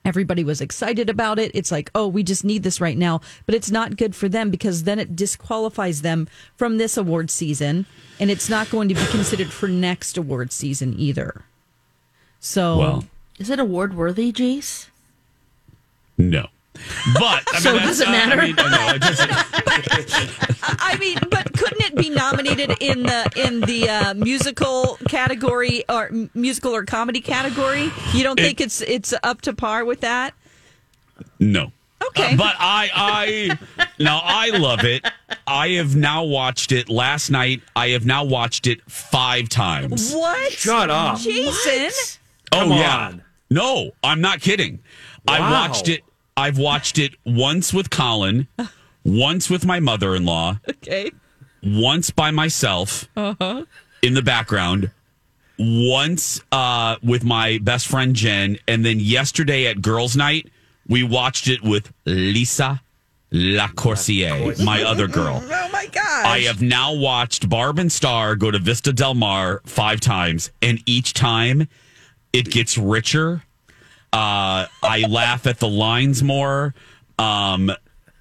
Everybody 0.04 0.44
was 0.44 0.60
excited 0.60 1.08
about 1.08 1.38
it. 1.38 1.50
It's 1.54 1.72
like, 1.72 1.90
oh, 1.94 2.06
we 2.06 2.22
just 2.22 2.44
need 2.44 2.62
this 2.62 2.78
right 2.78 2.98
now. 2.98 3.22
But 3.46 3.54
it's 3.54 3.70
not 3.70 3.96
good 3.96 4.14
for 4.14 4.28
them 4.28 4.50
because 4.50 4.82
then 4.82 4.98
it 4.98 5.16
disqualifies 5.16 6.02
them 6.02 6.28
from 6.56 6.76
this 6.76 6.98
award 6.98 7.30
season. 7.30 7.86
And 8.20 8.30
it's 8.30 8.50
not 8.50 8.68
going 8.68 8.90
to 8.90 8.94
be 8.94 9.06
considered 9.06 9.50
for 9.50 9.66
next 9.66 10.18
award 10.18 10.52
season 10.52 10.94
either. 10.98 11.46
So, 12.38 12.76
well, 12.76 13.04
Is 13.38 13.48
it 13.48 13.58
award 13.58 13.94
worthy, 13.96 14.30
Jace? 14.30 14.88
no. 16.18 16.48
But 17.18 17.44
I 17.52 17.58
So 17.60 17.72
mean, 17.74 17.82
does 17.82 18.00
it 18.00 18.08
matter? 18.08 18.40
Uh, 18.40 18.42
I 18.42 18.46
mean, 18.46 18.56
no, 18.56 18.94
it 18.94 19.00
doesn't. 19.02 19.30
I 20.80 20.96
mean, 20.98 21.18
but 21.30 21.52
couldn't 21.52 21.80
it 21.82 21.94
be 21.96 22.10
nominated 22.10 22.76
in 22.80 23.04
the 23.04 23.30
in 23.36 23.60
the 23.60 23.88
uh, 23.88 24.14
musical 24.14 24.98
category 25.08 25.84
or 25.88 26.10
musical 26.34 26.74
or 26.74 26.84
comedy 26.84 27.20
category? 27.20 27.90
You 28.12 28.22
don't 28.22 28.38
think 28.38 28.60
it's 28.60 28.80
it's 28.80 29.14
up 29.22 29.40
to 29.42 29.52
par 29.54 29.84
with 29.84 30.00
that? 30.00 30.34
No. 31.38 31.72
Okay. 32.08 32.34
Uh, 32.34 32.36
but 32.36 32.54
I, 32.58 32.90
I, 33.78 33.86
now 33.98 34.20
I 34.22 34.50
love 34.50 34.84
it. 34.84 35.06
I 35.46 35.68
have 35.70 35.96
now 35.96 36.24
watched 36.24 36.72
it 36.72 36.88
last 36.88 37.30
night. 37.30 37.62
I 37.76 37.88
have 37.90 38.04
now 38.04 38.24
watched 38.24 38.66
it 38.66 38.80
five 38.90 39.48
times. 39.48 40.12
What? 40.12 40.52
Shut 40.52 40.90
up. 40.90 41.18
Jason. 41.18 41.90
Oh 42.52 42.58
Come 42.58 42.72
yeah. 42.72 42.96
on. 43.08 43.22
No, 43.50 43.92
I'm 44.02 44.20
not 44.20 44.40
kidding. 44.40 44.80
I 45.26 45.40
watched 45.40 45.88
it. 45.88 46.02
I've 46.36 46.58
watched 46.58 46.98
it 46.98 47.14
once 47.24 47.72
with 47.72 47.90
Colin, 47.90 48.48
once 49.04 49.48
with 49.48 49.64
my 49.64 49.80
mother-in-law, 49.80 50.58
Okay. 50.68 51.10
once 51.62 52.10
by 52.10 52.30
myself 52.30 53.08
in 53.16 54.14
the 54.14 54.22
background, 54.22 54.90
once 55.58 56.40
uh, 56.50 56.96
with 57.02 57.24
my 57.24 57.58
best 57.62 57.86
friend 57.86 58.16
Jen, 58.16 58.58
and 58.66 58.84
then 58.84 58.98
yesterday 58.98 59.66
at 59.66 59.80
girls' 59.80 60.16
night 60.16 60.50
we 60.88 61.02
watched 61.04 61.46
it 61.48 61.62
with 61.62 61.92
Lisa 62.04 62.80
Lacourcier, 63.30 64.54
my 64.64 64.82
other 64.82 65.06
girl. 65.06 65.40
Oh 65.44 65.68
my 65.72 65.86
gosh. 65.86 66.24
I 66.26 66.40
have 66.40 66.60
now 66.62 66.92
watched 66.94 67.48
Barb 67.48 67.78
and 67.78 67.90
Star 67.90 68.36
go 68.36 68.50
to 68.50 68.58
Vista 68.58 68.92
Del 68.92 69.14
Mar 69.14 69.60
five 69.66 70.00
times, 70.00 70.50
and 70.62 70.80
each 70.86 71.14
time 71.14 71.68
it 72.32 72.50
gets 72.50 72.76
richer. 72.76 73.42
Uh, 74.14 74.68
I 74.80 75.00
laugh 75.08 75.44
at 75.48 75.58
the 75.58 75.66
lines 75.68 76.22
more. 76.22 76.72
Um, 77.18 77.72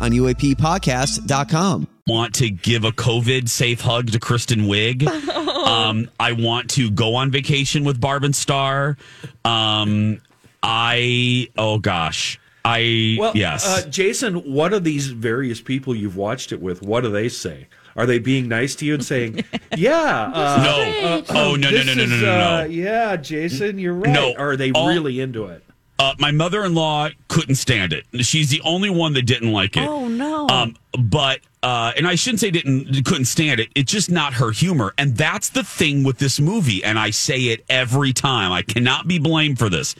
on 0.00 0.10
UAPpodcast.com. 0.12 1.88
want 2.06 2.34
to 2.36 2.50
give 2.50 2.84
a 2.84 2.92
COVID 2.92 3.48
safe 3.48 3.80
hug 3.80 4.10
to 4.12 4.18
Kristen 4.20 4.62
Wiig. 4.62 5.08
Um, 5.62 6.10
I 6.18 6.32
want 6.32 6.70
to 6.70 6.90
go 6.90 7.14
on 7.14 7.30
vacation 7.30 7.84
with 7.84 8.00
Barb 8.00 8.24
and 8.24 8.34
Star. 8.34 8.96
Um, 9.44 10.20
I 10.60 11.48
oh 11.56 11.78
gosh, 11.78 12.38
I 12.64 13.16
Well, 13.18 13.32
yes. 13.36 13.64
uh, 13.64 13.88
Jason, 13.88 14.34
what 14.52 14.72
are 14.74 14.80
these 14.80 15.06
various 15.06 15.60
people 15.60 15.94
you've 15.94 16.16
watched 16.16 16.50
it 16.50 16.60
with? 16.60 16.82
What 16.82 17.02
do 17.02 17.10
they 17.10 17.28
say? 17.28 17.68
Are 17.94 18.06
they 18.06 18.18
being 18.18 18.48
nice 18.48 18.74
to 18.76 18.84
you 18.84 18.94
and 18.94 19.04
saying, 19.04 19.44
"Yeah, 19.76 20.32
uh, 20.34 20.62
no, 20.64 21.08
uh, 21.08 21.22
oh 21.30 21.54
no 21.54 21.70
no 21.70 21.76
this 21.76 21.86
no 21.86 21.94
no 21.94 22.06
no 22.06 22.14
is, 22.16 22.22
no 22.22 22.28
uh, 22.60 22.64
yeah, 22.68 23.16
Jason, 23.16 23.78
you're 23.78 23.94
right." 23.94 24.12
No, 24.12 24.32
or 24.36 24.50
are 24.50 24.56
they 24.56 24.72
all- 24.72 24.88
really 24.88 25.20
into 25.20 25.44
it? 25.46 25.64
Uh, 26.02 26.14
my 26.18 26.32
mother-in-law 26.32 27.10
couldn't 27.28 27.54
stand 27.54 27.92
it. 27.92 28.04
She's 28.24 28.50
the 28.50 28.60
only 28.62 28.90
one 28.90 29.12
that 29.12 29.22
didn't 29.22 29.52
like 29.52 29.76
it. 29.76 29.88
Oh, 29.88 30.08
no. 30.08 30.48
Um, 30.48 30.76
but 30.98 31.40
uh, 31.62 31.92
and 31.96 32.08
I 32.08 32.16
shouldn't 32.16 32.40
say 32.40 32.50
didn't 32.50 33.04
couldn't 33.04 33.26
stand 33.26 33.60
it. 33.60 33.68
It's 33.76 33.92
just 33.92 34.10
not 34.10 34.34
her 34.34 34.50
humor, 34.50 34.94
and 34.98 35.16
that's 35.16 35.50
the 35.50 35.62
thing 35.62 36.02
with 36.02 36.18
this 36.18 36.40
movie. 36.40 36.82
And 36.82 36.98
I 36.98 37.10
say 37.10 37.38
it 37.38 37.64
every 37.68 38.12
time. 38.12 38.50
I 38.50 38.62
cannot 38.62 39.06
be 39.06 39.20
blamed 39.20 39.58
for 39.60 39.68
this. 39.68 39.94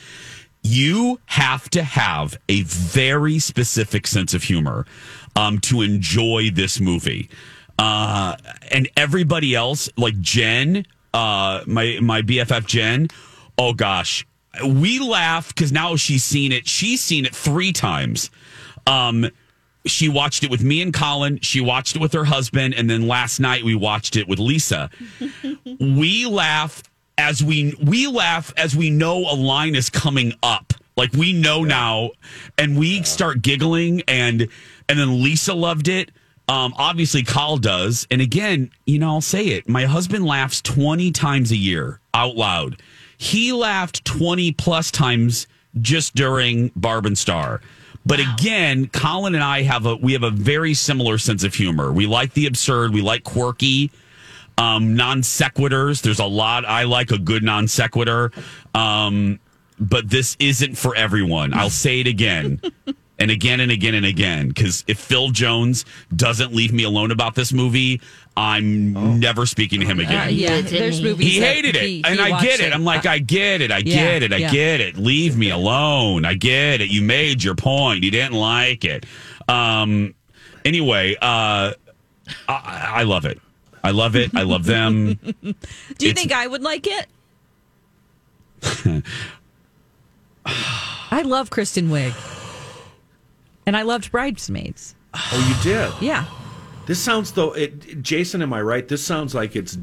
You 0.65 1.21
have 1.27 1.71
to 1.71 1.83
have 1.83 2.37
a 2.49 2.63
very 2.63 3.39
specific 3.39 4.07
sense 4.09 4.35
of 4.35 4.43
humor 4.43 4.87
um, 5.37 5.61
to 5.61 5.83
enjoy 5.83 6.51
this 6.53 6.81
movie. 6.81 7.31
Uh, 7.79 8.37
and 8.71 8.89
everybody 8.97 9.55
else, 9.55 9.89
like 9.97 10.21
Jen, 10.21 10.85
uh, 11.15 11.63
my 11.67 11.99
my 12.03 12.23
BFF 12.23 12.67
Jen. 12.67 13.09
Oh 13.57 13.73
gosh, 13.73 14.27
we 14.67 14.99
laugh 14.99 15.49
because 15.49 15.73
now 15.73 15.97
she's 15.97 16.25
seen 16.25 16.53
it. 16.53 16.69
She's 16.69 17.01
seen 17.01 17.25
it 17.25 17.35
three 17.35 17.73
times. 17.73 18.31
Um, 18.87 19.31
she 19.87 20.09
watched 20.09 20.45
it 20.45 20.51
with 20.51 20.63
me 20.63 20.83
and 20.83 20.93
Colin. 20.93 21.41
She 21.41 21.61
watched 21.61 21.97
it 21.97 22.01
with 22.01 22.13
her 22.13 22.25
husband, 22.25 22.75
and 22.75 22.89
then 22.89 23.09
last 23.09 23.41
night 23.41 23.65
we 23.65 23.75
watched 23.75 24.17
it 24.17 24.29
with 24.29 24.39
Lisa. 24.39 24.91
we 25.81 26.27
laugh 26.27 26.83
as 27.19 27.43
we 27.43 27.75
we 27.83 28.07
laugh 28.07 28.53
as 28.57 28.77
we 28.77 28.91
know 28.91 29.19
a 29.19 29.35
line 29.35 29.75
is 29.75 29.91
coming 29.91 30.35
up. 30.43 30.73
Like 30.97 31.13
we 31.15 31.33
know 31.33 31.65
now, 31.65 32.11
and 32.59 32.79
we 32.79 33.03
start 33.03 33.43
giggling, 33.43 34.03
and 34.07 34.49
and 34.89 34.99
then 34.99 35.23
Lisa 35.23 35.55
loved 35.55 35.89
it. 35.89 36.11
Um, 36.49 36.75
obviously, 36.77 37.23
Carl 37.23 37.57
does, 37.57 38.07
and 38.11 38.21
again, 38.21 38.71
you 38.85 38.99
know, 38.99 39.09
I'll 39.09 39.21
say 39.21 39.47
it. 39.47 39.69
My 39.69 39.87
husband 39.87 40.27
laughs 40.27 40.61
twenty 40.61 41.11
times 41.11 41.51
a 41.51 41.57
year 41.57 42.01
out 42.13 42.37
loud. 42.37 42.81
He 43.23 43.53
laughed 43.53 44.05
twenty 44.05 44.51
plus 44.51 44.91
times 44.91 45.47
just 45.81 46.17
during 46.17 46.73
Barb 46.75 47.07
and 47.07 47.17
Star. 47.17 47.61
But 48.05 48.19
again, 48.19 48.89
Colin 48.89 49.37
and 49.37 49.45
I 49.45 49.63
have 49.63 49.87
a 49.87 49.95
we 49.95 50.13
have 50.15 50.25
a 50.25 50.31
very 50.31 50.75
similar 50.75 51.19
sense 51.19 51.45
of 51.45 51.55
humor. 51.55 51.93
We 51.93 52.07
like 52.07 52.35
the 52.35 52.47
absurd. 52.47 52.93
We 52.93 53.01
like 53.01 53.23
quirky 53.23 53.93
um, 54.59 54.97
non 54.97 55.23
sequiturs. 55.23 56.03
There's 56.03 56.19
a 56.19 56.27
lot. 56.27 56.65
I 56.65 56.83
like 56.83 57.13
a 57.13 57.19
good 57.19 57.45
non 57.45 57.69
sequitur. 57.69 58.33
Um, 58.75 59.39
but 59.79 60.11
this 60.11 60.37
isn't 60.41 60.77
for 60.77 60.95
everyone. 60.97 61.55
I'll 61.55 61.71
say 61.71 62.01
it 62.01 62.09
again 62.09 62.61
and 63.19 63.31
again 63.31 63.61
and 63.61 63.71
again 63.71 63.95
and 63.95 64.07
again. 64.07 64.49
Because 64.49 64.85
if 64.89 64.99
Phil 64.99 65.31
Jones 65.31 65.85
doesn't 66.15 66.53
leave 66.53 66.73
me 66.73 66.83
alone 66.83 67.13
about 67.13 67.37
this 67.37 67.53
movie, 67.53 68.01
I'm 68.37 69.19
never 69.21 69.45
speaking 69.45 69.81
to 69.81 69.87
him 69.87 70.01
again. 70.01 70.29
Uh, 70.29 70.31
yeah, 70.31 70.49
did, 70.57 70.67
didn't 70.67 70.79
there's 70.81 70.99
he? 70.99 71.05
movies. 71.05 71.33
He 71.35 71.41
hated 71.41 71.77
it, 71.77 71.83
he- 71.83 72.03
and 72.05 72.15
he 72.19 72.21
I 72.27 72.31
watched 72.31 72.45
get 72.45 72.61
it. 72.61 72.73
I'm 72.73 72.85
like, 72.85 73.05
I 73.05 73.19
get 73.19 73.61
it, 73.61 73.71
I 73.71 73.79
Yeah, 73.79 73.95
get 73.95 74.23
it, 74.23 74.33
I 74.33 74.37
yeah. 74.39 74.51
get 74.51 74.81
it. 74.81 74.97
Leave 74.97 75.37
me 75.37 75.51
alone. 75.51 76.25
I 76.25 76.35
get 76.35 76.81
it. 76.81 76.89
You 76.91 77.03
made 77.03 77.45
your 77.45 77.55
point. 77.55 78.03
You 78.05 78.11
didn't 78.11 78.33
like 78.39 78.85
it. 78.85 79.05
Um. 79.49 80.15
Anyway, 80.65 81.15
uh, 81.21 81.73
I, 82.49 82.93
I 82.95 83.03
love 83.03 83.25
it. 83.27 83.41
I 83.85 83.91
love 83.91 84.15
it. 84.17 84.31
I 84.35 84.43
love 84.43 84.65
them. 84.65 85.15
Do 85.25 85.27
you 85.43 85.55
It's- 86.11 86.15
think 86.15 86.33
I 86.33 86.47
would 86.47 86.63
like 86.63 86.87
it? 86.87 87.07
I 90.47 91.23
love 91.23 91.51
Kristen 91.51 91.89
Wiig, 91.89 92.15
and 93.67 93.77
I 93.77 93.83
loved 93.83 94.11
Bridesmaids. 94.11 94.95
Oh, 95.15 95.47
you 95.49 95.63
did. 95.73 95.93
Yeah, 96.01 96.25
This 96.87 97.01
sounds 97.01 97.33
though, 97.33 97.53
it, 97.53 98.03
Jason. 98.03 98.43
Am 98.43 98.53
I 98.53 98.61
right? 98.63 98.87
This 98.87 99.05
sounds 99.05 99.35
like 99.35 99.55
it's 99.57 99.79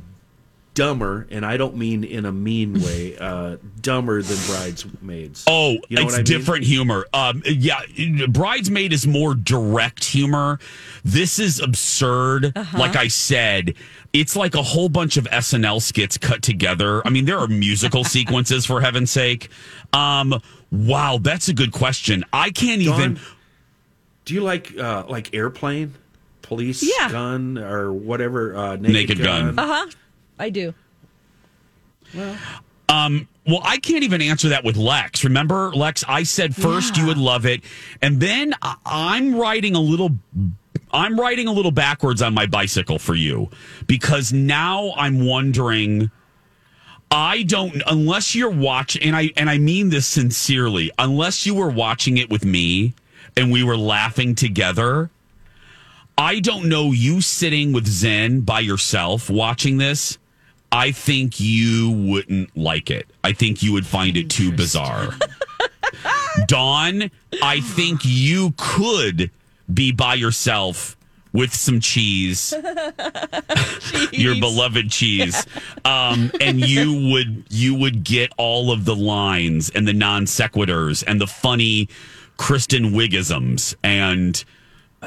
dumber, 0.76 1.28
and 1.32 1.46
I 1.46 1.58
don't 1.58 1.76
mean 1.76 2.04
in 2.04 2.26
a 2.26 2.32
mean 2.32 2.74
way. 2.82 3.18
Uh, 3.18 3.58
dumber 3.82 4.22
than 4.22 4.38
Bridesmaids. 4.48 5.44
Oh, 5.48 5.72
You 5.88 5.98
know 5.98 6.02
it's 6.02 6.04
what 6.04 6.14
I 6.14 6.18
mean? 6.18 6.24
different 6.26 6.66
humor. 6.66 7.06
Um, 7.14 7.42
yeah, 7.46 7.82
Bridesmaid 8.30 8.94
is 8.94 9.08
more 9.08 9.34
direct 9.36 10.04
humor. 10.04 10.60
This 11.04 11.40
is 11.40 11.60
absurd. 11.60 12.52
Uh-huh. 12.56 12.78
Like 12.78 12.96
I 12.96 13.08
said, 13.08 13.74
it's 14.14 14.36
like 14.36 14.56
a 14.56 14.64
whole 14.64 14.90
bunch 14.90 15.18
of 15.18 15.26
SNL 15.26 15.82
skits 15.82 16.18
cut 16.18 16.42
together. 16.42 17.06
I 17.06 17.10
mean, 17.10 17.26
there 17.26 17.40
are 17.40 17.48
musical 17.48 18.04
sequences 18.16 18.66
for 18.66 18.82
heaven's 18.82 19.12
sake. 19.12 19.50
Um, 19.94 20.42
wow, 20.72 21.18
that's 21.22 21.48
a 21.48 21.54
good 21.54 21.72
question. 21.72 22.24
I 22.34 22.52
can't 22.52 22.82
even. 22.82 23.20
Do 24.26 24.34
you 24.34 24.42
like 24.42 24.78
uh, 24.78 25.06
like 25.10 25.34
airplane, 25.34 25.96
police 26.50 26.84
Yeah. 26.84 27.10
gun, 27.10 27.58
or 27.58 27.94
whatever? 27.94 28.56
Uh, 28.56 28.76
naked, 28.76 28.92
Naked 28.94 29.20
Gun. 29.24 29.58
uh 29.58 29.66
huh. 29.66 29.88
I 30.38 30.50
do. 30.50 30.74
Well, 32.14 32.36
well, 33.46 33.62
I 33.64 33.78
can't 33.78 34.04
even 34.04 34.22
answer 34.22 34.50
that 34.50 34.64
with 34.64 34.76
Lex. 34.78 35.24
Remember, 35.24 35.72
Lex, 35.72 36.04
I 36.08 36.24
said 36.24 36.56
first 36.56 36.98
you 36.98 37.06
would 37.06 37.18
love 37.18 37.46
it, 37.46 37.62
and 38.02 38.20
then 38.20 38.54
I- 38.62 38.76
I'm 38.86 39.36
riding 39.36 39.76
a 39.76 39.80
little. 39.80 40.18
I'm 40.92 41.20
riding 41.20 41.48
a 41.48 41.52
little 41.54 41.72
backwards 41.72 42.22
on 42.22 42.34
my 42.34 42.48
bicycle 42.48 42.98
for 43.00 43.14
you 43.16 43.50
because 43.88 44.34
now 44.34 44.92
I'm 44.98 45.26
wondering. 45.26 46.12
I 47.12 47.42
don't 47.42 47.82
unless 47.88 48.36
you're 48.36 48.52
watching, 48.52 49.02
and 49.04 49.16
I 49.16 49.32
and 49.36 49.50
I 49.50 49.58
mean 49.58 49.90
this 49.90 50.06
sincerely. 50.06 50.92
Unless 51.00 51.46
you 51.48 51.56
were 51.56 51.70
watching 51.70 52.18
it 52.18 52.30
with 52.30 52.46
me 52.46 52.94
and 53.36 53.52
we 53.52 53.64
were 53.64 53.78
laughing 53.78 54.36
together, 54.36 55.10
I 56.20 56.42
don't 56.42 56.68
know 56.68 56.92
you 56.92 57.22
sitting 57.22 57.72
with 57.72 57.88
Zen 57.88 58.42
by 58.42 58.60
yourself 58.60 59.30
watching 59.30 59.78
this. 59.78 60.18
I 60.70 60.92
think 60.92 61.40
you 61.40 61.92
wouldn't 61.92 62.58
like 62.58 62.92
it. 62.92 63.10
I 63.24 63.32
think 63.32 63.64
you 63.64 63.72
would 63.72 63.88
find 63.88 64.18
it 64.18 64.30
too 64.30 64.52
bizarre. 64.52 65.14
Dawn, 66.48 67.10
I 67.42 67.62
think 67.62 68.02
you 68.04 68.54
could 68.58 69.32
be 69.74 69.94
by 69.94 70.16
yourself 70.16 70.98
with 71.32 71.54
some 71.54 71.80
cheese, 71.80 72.54
your 74.12 74.36
beloved 74.42 74.92
cheese, 74.92 75.48
um, 75.86 76.32
and 76.42 76.60
you 76.60 77.12
would 77.14 77.46
you 77.50 77.76
would 77.76 78.04
get 78.04 78.34
all 78.38 78.74
of 78.74 78.84
the 78.84 78.96
lines 78.96 79.70
and 79.70 79.88
the 79.88 79.94
non 79.94 80.26
sequiturs 80.26 81.02
and 81.08 81.22
the 81.22 81.28
funny 81.28 81.88
Kristen 82.36 82.92
Wiggisms 82.92 83.74
and. 83.84 84.44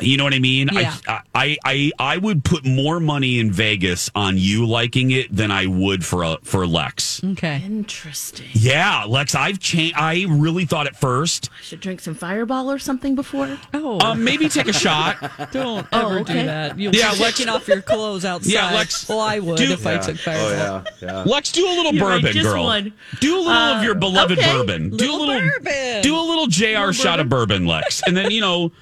You 0.00 0.16
know 0.16 0.24
what 0.24 0.33
I 0.33 0.38
mean? 0.38 0.70
Yeah. 0.72 0.96
I, 1.07 1.20
I 1.35 1.57
I 1.64 1.92
I 1.98 2.16
would 2.16 2.44
put 2.44 2.64
more 2.64 2.98
money 2.98 3.38
in 3.38 3.52
Vegas 3.52 4.11
on 4.14 4.38
you 4.38 4.66
liking 4.66 5.11
it 5.11 5.35
than 5.35 5.50
I 5.50 5.66
would 5.66 6.02
for 6.05 6.22
a, 6.22 6.38
for 6.42 6.66
Lex. 6.66 7.22
Okay. 7.22 7.61
Interesting. 7.64 8.46
Yeah, 8.52 9.05
Lex, 9.07 9.35
I've 9.35 9.59
changed. 9.59 9.94
I 9.98 10.24
really 10.31 10.64
thought 10.64 10.87
at 10.87 10.96
first, 10.96 11.50
I 11.59 11.62
should 11.62 11.81
drink 11.81 12.00
some 12.00 12.14
Fireball 12.14 12.70
or 12.70 12.78
something 12.78 13.14
before. 13.14 13.59
Oh, 13.74 14.00
um, 14.00 14.24
maybe 14.24 14.48
take 14.48 14.68
a 14.68 14.72
shot. 14.72 15.18
don't 15.52 15.87
Oh, 15.92 16.07
ever 16.07 16.18
okay. 16.20 16.33
do 16.40 16.46
that. 16.46 16.78
You'll 16.78 16.94
Yeah, 16.94 17.12
be 17.14 17.20
Lex- 17.20 17.37
taking 17.37 17.52
off 17.52 17.68
your 17.68 17.83
clothes 17.83 18.24
outside. 18.24 18.50
Yeah, 18.52 18.72
Lex, 18.72 19.07
Well, 19.09 19.20
I 19.20 19.40
would 19.40 19.59
do- 19.59 19.72
if 19.72 19.87
I 19.87 19.98
took 19.98 20.16
Fireball. 20.16 20.46
Oh 20.46 20.50
yeah, 20.50 20.85
yeah. 21.02 21.22
Lex, 21.24 21.52
do 21.52 21.66
a 21.66 21.68
little 21.68 21.92
You're 21.94 22.09
right, 22.09 22.22
bourbon, 22.22 22.33
just 22.33 22.48
girl. 22.50 22.64
one. 22.64 22.92
Do 23.20 23.37
a 23.37 23.40
little 23.40 23.52
of 23.52 23.83
your 23.85 23.94
beloved 23.94 24.38
okay. 24.38 24.52
bourbon. 24.57 24.88
do 24.90 24.96
a 24.96 25.12
Little 25.12 25.26
little 25.26 25.50
bourbon. 25.50 26.02
Do 26.02 26.16
a 26.16 26.22
little 26.22 26.46
Jr. 26.46 26.92
shot 26.92 27.20
of 27.20 27.28
bourbon, 27.28 27.66
Lex, 27.66 28.02
and 28.07 28.16
then 28.16 28.31
you 28.31 28.40
know 28.40 28.72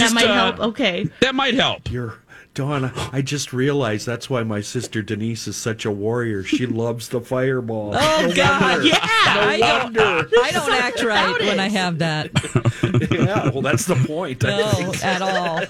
That 0.00 0.12
might 0.14 0.26
uh, 0.26 0.34
help. 0.52 0.60
Okay. 0.70 1.08
That 1.20 1.34
might 1.34 1.54
help. 1.54 1.90
You're 1.90 2.18
Dawn, 2.52 2.90
I 3.12 3.22
just 3.22 3.52
realized 3.52 4.06
that's 4.06 4.28
why 4.28 4.42
my 4.42 4.60
sister 4.60 5.02
Denise 5.02 5.46
is 5.46 5.56
such 5.56 5.84
a 5.84 5.90
warrior. 5.90 6.42
She 6.42 6.66
loves 6.66 7.08
the 7.08 7.20
fireball. 7.20 7.92
Oh 7.94 8.26
No 8.26 8.34
God! 8.34 8.60
wonder. 8.62 8.86
Yeah, 8.88 8.96
No 8.98 9.40
I 9.40 9.58
don't. 9.92 9.98
I 10.42 10.50
don't 10.50 10.72
act 10.72 11.00
right 11.04 11.38
when 11.42 11.60
I 11.60 11.68
have 11.68 11.98
that. 12.00 12.30
yeah, 13.12 13.50
well, 13.50 13.62
that's 13.62 13.86
the 13.86 13.94
point. 13.94 14.42
No, 14.42 14.92
at 15.04 15.22
all. 15.22 15.62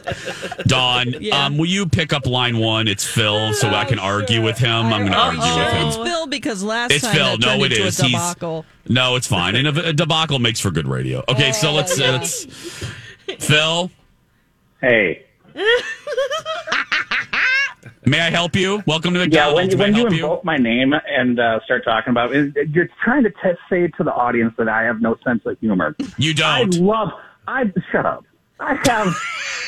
Dawn, 0.67 1.15
Yeah. 1.21 1.45
um, 1.45 1.59
will 1.59 1.67
you 1.67 1.85
pick 1.87 2.15
up 2.15 2.27
line 2.27 2.57
one? 2.57 2.89
It's 2.89 3.05
Phil, 3.05 3.53
so 3.53 3.69
I 3.69 3.85
can 3.85 3.99
argue 3.99 4.43
with 4.43 4.57
him. 4.57 4.87
I'm 4.87 5.03
going 5.03 5.13
to 5.13 5.19
argue 5.19 5.41
with 5.41 5.73
him. 5.75 5.87
It's 5.89 5.97
Phil 5.99 6.27
because 6.29 6.63
last 6.63 6.93
It's 6.93 7.03
time 7.05 7.15
Phil. 7.15 7.25
that 7.37 7.41
No, 7.41 7.47
turned 7.49 7.63
it 7.65 7.73
into 7.73 7.87
is. 7.87 8.01
a 8.01 8.07
He's 8.07 8.35
no, 8.89 9.17
it's 9.17 9.27
fine. 9.27 9.55
And 9.55 9.69
a, 9.69 9.89
a 9.89 9.93
debacle 9.93 10.39
makes 10.39 10.61
for 10.61 10.71
good 10.71 10.89
radio. 10.89 11.23
Okay, 11.29 11.53
so 11.53 11.73
let's 11.73 12.01
uh, 12.01 12.13
let's. 12.13 12.47
Phil, 13.39 13.91
Hey, 14.81 15.27
may 18.07 18.21
I 18.21 18.31
help 18.31 18.57
you? 18.57 18.83
Welcome 18.87 19.13
to 19.13 19.21
the 19.21 19.29
yeah, 19.31 19.53
when, 19.53 19.77
when 19.79 19.95
you 19.95 20.01
help 20.03 20.11
you? 20.15 20.25
invoke 20.25 20.45
my 20.45 20.57
name 20.57 20.95
and 21.07 21.39
uh, 21.39 21.61
start 21.67 21.85
talking 21.85 22.11
about 22.13 22.35
it, 22.35 22.55
you're 22.71 22.89
trying 23.05 23.23
to 23.25 23.31
t- 23.31 23.37
say 23.69 23.89
to 23.89 24.03
the 24.05 24.13
audience 24.13 24.55
that 24.57 24.69
I 24.69 24.83
have 24.85 25.03
no 25.03 25.17
sense 25.25 25.43
of 25.45 25.59
humor. 25.61 25.95
You 26.17 26.33
don't. 26.33 26.75
I 26.75 26.79
love. 26.79 27.09
I 27.47 27.65
shut 27.93 28.07
up. 28.07 28.25
I 28.59 28.75
have. 28.87 29.15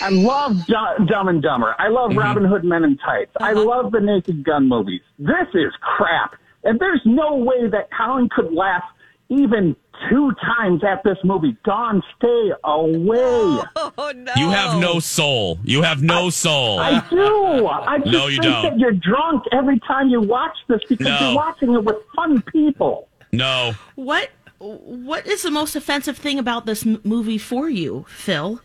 I 0.01 0.09
love 0.11 0.65
Du- 0.67 1.07
Dumb 1.07 1.29
and 1.29 1.43
Dumber. 1.43 1.75
I 1.79 1.89
love 1.89 2.11
Mm-hmm. 2.11 2.19
Robin 2.19 2.45
Hood 2.47 2.65
Men 2.65 2.83
in 2.85 2.97
Tights. 2.99 3.33
I 3.39 3.53
Uh-huh. 3.53 3.65
love 3.65 3.93
the 3.93 4.01
Naked 4.01 4.45
Gun 4.45 4.67
movies. 4.69 5.03
This 5.19 5.49
is 5.55 5.73
crap, 5.83 6.35
and 6.65 6.81
there's 6.81 7.03
no 7.05 7.37
way 7.37 7.69
that 7.69 7.89
Colin 7.97 8.31
could 8.35 8.53
laugh 8.53 8.83
even 9.29 9.77
two 10.09 10.33
times 10.41 10.83
at 10.85 11.03
this 11.05 11.19
movie. 11.25 11.57
Don, 11.65 12.03
stay 12.17 12.53
away. 12.65 13.63
Oh 13.75 14.13
no! 14.15 14.33
You 14.37 14.51
have 14.51 14.81
no 14.81 14.99
soul. 15.01 15.59
You 15.65 15.83
have 15.83 16.03
no 16.03 16.31
soul. 16.31 16.79
I 16.79 17.03
do. 17.11 17.67
I 17.67 17.99
just 17.99 18.11
No, 18.11 18.27
you 18.27 18.41
think 18.41 18.43
don't. 18.45 18.63
that 18.65 18.79
you're 18.79 18.93
drunk 18.93 19.45
every 19.53 19.79
time 19.81 20.09
you 20.09 20.21
watch 20.21 20.57
this 20.69 20.81
because 20.89 21.07
No. 21.07 21.19
you're 21.21 21.37
watching 21.37 21.73
it 21.75 21.85
with 21.85 21.97
fun 22.17 22.43
people. 22.43 23.09
No. 23.33 23.73
What 23.95 24.31
what 24.59 25.27
is 25.27 25.43
the 25.43 25.51
most 25.51 25.75
offensive 25.75 26.17
thing 26.17 26.39
about 26.39 26.67
this 26.67 26.87
m- 26.87 27.01
movie 27.05 27.39
for 27.39 27.69
you, 27.69 28.05
Phil? 28.09 28.61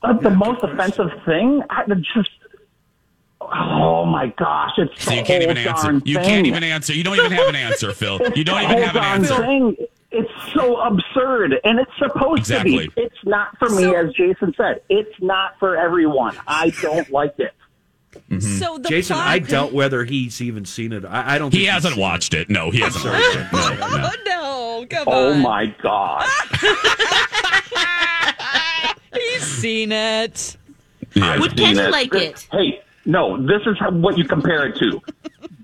But 0.00 0.22
the 0.22 0.30
most 0.30 0.62
offensive 0.62 1.10
thing, 1.24 1.62
I 1.70 1.84
just. 2.14 2.30
Oh 3.40 4.04
my 4.06 4.28
gosh! 4.38 4.70
It's 4.78 5.02
So 5.04 5.12
you 5.12 5.24
can't 5.24 5.42
even 5.42 5.56
answer. 5.58 6.00
You 6.04 6.14
thing. 6.16 6.24
can't 6.24 6.46
even 6.46 6.62
answer. 6.62 6.92
You 6.94 7.02
don't 7.02 7.16
even 7.16 7.32
have 7.32 7.48
an 7.48 7.56
answer, 7.56 7.92
Phil. 7.92 8.20
You 8.36 8.44
don't 8.44 8.62
even 8.62 8.78
have 8.82 8.94
an 8.96 9.02
answer. 9.02 9.36
Thing. 9.36 9.76
It's 10.12 10.52
so 10.52 10.78
absurd, 10.80 11.54
and 11.64 11.78
it's 11.80 11.90
supposed 11.98 12.40
Exactly. 12.40 12.88
to 12.88 12.94
be. 12.94 13.02
It's 13.02 13.16
not 13.24 13.56
for 13.58 13.70
me, 13.70 13.94
as 13.94 14.12
Jason 14.12 14.52
said. 14.56 14.82
It's 14.90 15.14
not 15.20 15.58
for 15.58 15.76
everyone. 15.76 16.36
I 16.46 16.70
don't 16.82 17.08
like 17.10 17.34
it. 17.38 17.52
Mm-hmm. 18.28 18.40
So 18.40 18.76
the 18.76 18.90
Jason, 18.90 19.14
plot- 19.14 19.26
I 19.26 19.38
doubt 19.38 19.72
whether 19.72 20.04
he's 20.04 20.42
even 20.42 20.66
seen 20.66 20.92
it. 20.92 21.06
I, 21.06 21.36
I 21.36 21.38
don't. 21.38 21.50
He 21.50 21.60
think 21.60 21.64
he's 21.64 21.72
hasn't 21.72 21.96
watched 21.96 22.34
it. 22.34 22.50
No, 22.50 22.70
he 22.70 22.80
hasn't 22.80 23.02
Sorry, 23.02 23.18
watched 23.18 23.36
it. 23.36 23.52
No, 23.52 23.74
no. 23.88 24.10
Oh 24.10 24.12
no! 24.26 24.86
Come 24.90 25.04
Oh 25.06 25.32
on. 25.32 25.40
my 25.40 25.74
god! 25.82 26.28
He's 29.14 29.42
seen 29.42 29.92
it. 29.92 30.56
Yeah. 31.14 31.38
Would 31.38 31.56
seen 31.58 31.76
Kenny 31.76 31.90
like 31.90 32.14
it? 32.14 32.46
Hey, 32.50 32.80
no, 33.04 33.36
this 33.46 33.60
is 33.66 33.76
how, 33.78 33.90
what 33.90 34.16
you 34.16 34.24
compare 34.24 34.66
it 34.66 34.76
to. 34.78 35.00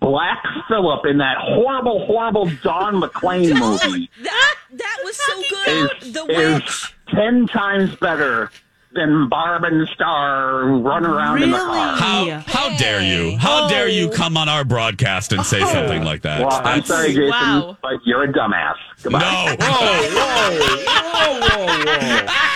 Black 0.01 0.43
Phillip 0.69 1.07
in 1.07 1.19
that 1.19 1.37
horrible, 1.39 2.07
horrible 2.07 2.47
Don 2.63 3.01
McClane 3.01 3.59
movie 3.59 4.11
That 4.23 4.55
that 4.73 4.99
was 5.05 5.17
so 5.17 5.43
good. 5.51 6.03
is, 6.03 6.13
the 6.13 6.25
is 6.27 6.55
witch. 6.55 6.95
ten 7.09 7.47
times 7.47 7.95
better 7.97 8.51
than 8.93 9.29
Barb 9.29 9.65
and 9.65 9.87
Star 9.89 10.65
run 10.67 11.05
around 11.05 11.43
in 11.43 11.51
the 11.51 11.59
car. 11.59 11.97
How, 11.97 12.43
how 12.47 12.77
dare 12.79 13.01
you? 13.03 13.37
How 13.39 13.67
oh. 13.67 13.69
dare 13.69 13.89
you 13.89 14.11
come 14.11 14.37
on 14.37 14.49
our 14.49 14.65
broadcast 14.65 15.33
and 15.33 15.45
say 15.45 15.61
oh. 15.63 15.73
something 15.73 16.03
like 16.05 16.23
that? 16.23 16.41
Well, 16.41 16.61
I'm 16.65 16.83
sorry, 16.85 17.09
Jason, 17.09 17.29
Wow. 17.29 17.77
but 17.83 17.95
you're 18.05 18.25
a 18.25 18.33
dumbass. 18.33 18.75
Goodbye. 19.03 19.21
No. 19.21 19.57
Whoa, 19.61 20.09
whoa, 20.15 21.41
whoa, 21.41 21.67
whoa! 21.67 22.49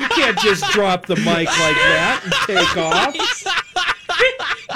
You 0.00 0.08
can't 0.08 0.38
just 0.38 0.64
drop 0.72 1.06
the 1.06 1.16
mic 1.16 1.26
like 1.26 1.46
that 1.76 2.20
and 2.24 2.32
take 2.58 2.76
off. 2.76 3.14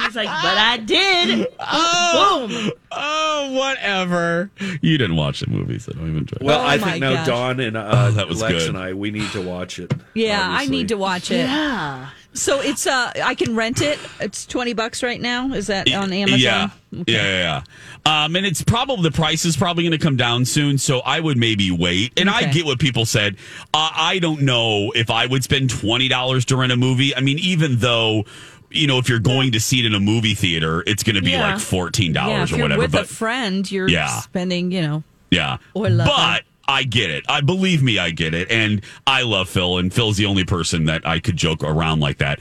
He's 0.04 0.16
like, 0.16 0.26
but 0.28 0.58
I 0.58 0.76
did. 0.78 1.46
Oh, 1.72 2.46
Boom. 2.48 2.72
oh, 2.90 3.52
whatever. 3.52 4.50
You 4.80 4.98
didn't 4.98 5.16
watch 5.16 5.40
the 5.40 5.48
movie, 5.48 5.78
so 5.78 5.92
don't 5.92 6.08
even 6.10 6.26
try. 6.26 6.38
Well, 6.40 6.60
Oh 6.60 6.66
I 6.66 6.78
think 6.78 7.00
now 7.00 7.12
gosh. 7.14 7.26
Dawn 7.26 7.60
and 7.60 7.76
uh, 7.76 7.90
Oh, 7.92 8.10
that 8.12 8.28
was 8.28 8.40
Lex 8.40 8.54
good. 8.54 8.68
and 8.70 8.78
I, 8.78 8.92
we 8.94 9.10
need 9.10 9.30
to 9.32 9.40
watch 9.42 9.78
it. 9.78 9.92
Yeah, 10.14 10.40
I 10.42 10.66
need 10.66 10.88
to 10.88 10.96
watch 10.96 11.30
it. 11.30 11.36
Yeah. 11.40 12.10
So 12.32 12.60
it's 12.60 12.86
uh, 12.86 13.12
I 13.22 13.34
can 13.34 13.54
rent 13.56 13.80
it. 13.82 13.98
It's 14.20 14.46
twenty 14.46 14.72
bucks 14.72 15.02
right 15.02 15.20
now. 15.20 15.52
Is 15.52 15.66
that 15.66 15.92
on 15.92 16.12
Amazon? 16.12 16.38
Yeah. 16.40 16.70
Okay. 16.94 17.12
Yeah, 17.12 17.22
yeah, 17.22 17.62
yeah. 18.06 18.24
Um, 18.24 18.36
and 18.36 18.46
it's 18.46 18.62
probably 18.62 19.02
the 19.02 19.10
price 19.14 19.44
is 19.44 19.56
probably 19.56 19.82
going 19.84 19.92
to 19.92 19.98
come 19.98 20.16
down 20.16 20.44
soon, 20.44 20.78
so 20.78 21.00
I 21.00 21.20
would 21.20 21.36
maybe 21.38 21.70
wait. 21.72 22.12
And 22.18 22.30
I 22.30 22.50
get 22.50 22.64
what 22.66 22.78
people 22.78 23.04
said. 23.04 23.36
Uh, 23.74 23.90
I 23.94 24.18
don't 24.20 24.42
know 24.42 24.92
if 24.94 25.10
I 25.10 25.26
would 25.26 25.42
spend 25.44 25.70
twenty 25.70 26.08
dollars 26.08 26.44
to 26.46 26.56
rent 26.56 26.72
a 26.72 26.76
movie. 26.76 27.14
I 27.14 27.20
mean, 27.20 27.38
even 27.38 27.76
though. 27.78 28.24
You 28.70 28.86
know, 28.86 28.98
if 28.98 29.08
you're 29.08 29.18
going 29.18 29.52
to 29.52 29.60
see 29.60 29.80
it 29.80 29.86
in 29.86 29.94
a 29.94 30.00
movie 30.00 30.34
theater, 30.34 30.82
it's 30.86 31.02
going 31.02 31.16
to 31.16 31.22
be 31.22 31.30
Yeah. 31.32 31.52
like 31.52 31.60
fourteen 31.60 32.14
Yeah, 32.14 32.24
dollars 32.26 32.50
if 32.50 32.54
or 32.54 32.56
you're 32.58 32.64
whatever. 32.66 32.82
with 32.82 32.92
But 32.92 33.02
a 33.04 33.08
friend, 33.08 33.70
you're 33.70 33.88
Yeah. 33.88 34.20
spending, 34.20 34.70
you 34.70 34.82
know. 34.82 35.02
Yeah. 35.30 35.58
Or 35.74 35.88
lover. 35.90 36.10
But 36.14 36.44
I 36.68 36.84
get 36.84 37.10
it. 37.10 37.24
I 37.28 37.40
believe 37.40 37.82
me, 37.82 37.98
I 37.98 38.10
get 38.10 38.32
it. 38.32 38.48
And 38.50 38.82
I 39.06 39.22
love 39.22 39.48
Phil, 39.48 39.78
and 39.78 39.92
Phil's 39.92 40.16
the 40.16 40.26
only 40.26 40.44
person 40.44 40.84
that 40.84 41.04
I 41.06 41.18
could 41.18 41.36
joke 41.36 41.64
around 41.64 41.98
like 42.00 42.18
that. 42.18 42.38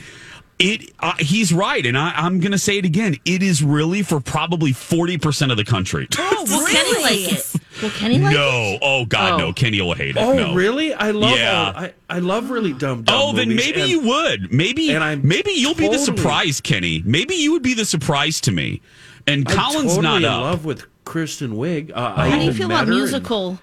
It, 0.60 0.91
uh, 1.00 1.13
he's 1.19 1.54
right, 1.54 1.86
and 1.86 1.98
I, 1.98 2.12
I'm 2.17 2.41
going 2.41 2.52
to 2.52 2.58
say 2.58 2.78
it 2.78 2.84
again. 2.84 3.15
It 3.24 3.41
is 3.41 3.63
really 3.63 4.02
for 4.04 4.19
probably 4.19 4.74
forty 4.74 5.17
percent 5.17 5.52
of 5.52 5.58
the 5.58 5.63
country. 5.63 6.06
Oh, 6.17 6.45
will 6.50 6.67
Kenny 6.67 7.02
like 7.02 7.32
it? 7.34 7.56
Will 7.82 7.89
Kenny 7.91 8.19
like 8.19 8.34
it? 8.34 8.38
no, 8.38 8.78
oh 8.82 9.06
God, 9.06 9.34
Oh. 9.34 9.38
no. 9.38 9.54
Kenny 9.54 9.80
will 9.80 9.93
hate 9.93 10.17
it. 10.17 10.19
Oh, 10.22 10.34
no. 10.34 10.54
really? 10.54 10.93
I 10.93 11.12
love. 11.12 11.38
Yeah. 11.38 11.74
all- 11.74 11.84
I, 11.86 11.93
I 12.10 12.19
love 12.19 12.50
really 12.50 12.74
dumb. 12.74 13.04
dumb 13.04 13.15
Oh, 13.22 13.34
then 13.34 13.56
maybe 13.56 13.80
and- 13.82 13.89
you 13.89 14.02
would. 14.02 14.52
Maybe, 14.52 14.91
and 14.91 15.02
I'm 15.02 15.26
maybe 15.26 15.52
you'll 15.52 15.76
be 15.76 15.88
the 15.88 15.98
surprise, 15.98 16.60
Kenny. 16.60 17.02
Maybe 17.06 17.36
you 17.36 17.54
would 17.54 17.63
be 17.63 17.74
the 17.74 17.86
surprise 17.86 18.41
to 18.41 18.52
me. 18.52 18.82
And 19.28 19.48
I'm 19.50 19.56
Colin's 19.56 19.95
totally 19.95 20.02
not 20.02 20.17
in 20.17 20.26
up. 20.26 20.41
love 20.41 20.65
with 20.65 20.86
Kristen 21.06 21.54
Wiig. 21.54 21.91
Uh, 21.91 22.13
I 22.17 22.28
How 22.30 22.36
do 22.36 22.41
you 22.41 22.43
even 22.50 22.58
feel 22.58 22.67
met 22.67 22.74
about 22.84 22.88
her 22.88 22.91
and- 22.91 23.00
musical 23.02 23.60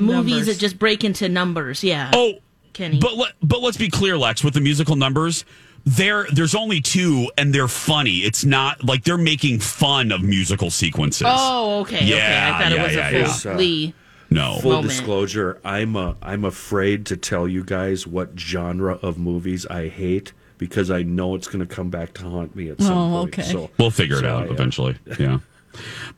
movies 0.00 0.30
Numbers. 0.32 0.46
that 0.46 0.58
just 0.58 0.78
break 0.78 1.04
into 1.04 1.28
numbers? 1.28 1.84
Yeah. 1.84 2.10
Oh, 2.14 2.34
Kenny. 2.72 2.98
But 2.98 3.16
let, 3.16 3.32
but 3.42 3.60
let's 3.60 3.76
be 3.76 3.88
clear, 3.88 4.16
Lex. 4.18 4.42
With 4.44 4.54
the 4.54 4.60
musical 4.60 4.96
numbers, 4.96 5.44
there 5.84 6.26
there's 6.32 6.54
only 6.54 6.80
two, 6.80 7.30
and 7.36 7.54
they're 7.54 7.68
funny. 7.68 8.18
It's 8.18 8.44
not 8.44 8.84
like 8.84 9.04
they're 9.04 9.18
making 9.18 9.60
fun 9.60 10.12
of 10.12 10.22
musical 10.22 10.70
sequences. 10.70 11.26
Oh, 11.28 11.80
okay. 11.80 11.96
okay. 11.96 12.06
Yeah, 12.06 12.52
I 12.54 12.62
thought 12.62 12.72
yeah, 12.72 12.80
it 12.80 12.86
was 12.86 12.94
yeah, 12.96 13.08
a 13.08 13.12
yeah. 13.20 13.32
fully. 13.32 13.94
no. 14.30 14.58
Full 14.60 14.70
moment. 14.72 14.88
disclosure, 14.90 15.60
I'm 15.64 15.96
uh, 15.96 16.14
I'm 16.22 16.44
afraid 16.44 17.06
to 17.06 17.16
tell 17.16 17.46
you 17.48 17.64
guys 17.64 18.06
what 18.06 18.38
genre 18.38 18.94
of 19.02 19.18
movies 19.18 19.66
I 19.66 19.88
hate 19.88 20.32
because 20.58 20.90
I 20.92 21.02
know 21.02 21.34
it's 21.34 21.48
going 21.48 21.66
to 21.66 21.74
come 21.74 21.90
back 21.90 22.12
to 22.14 22.22
haunt 22.22 22.54
me 22.54 22.68
at 22.70 22.80
some 22.80 22.96
Oh, 22.96 23.20
point. 23.22 23.38
okay. 23.40 23.42
So 23.50 23.68
We'll 23.78 23.90
figure 23.90 24.18
it 24.18 24.20
so 24.20 24.28
out 24.28 24.44
I, 24.44 24.48
uh, 24.48 24.52
eventually. 24.52 24.96
Yeah. 25.18 25.38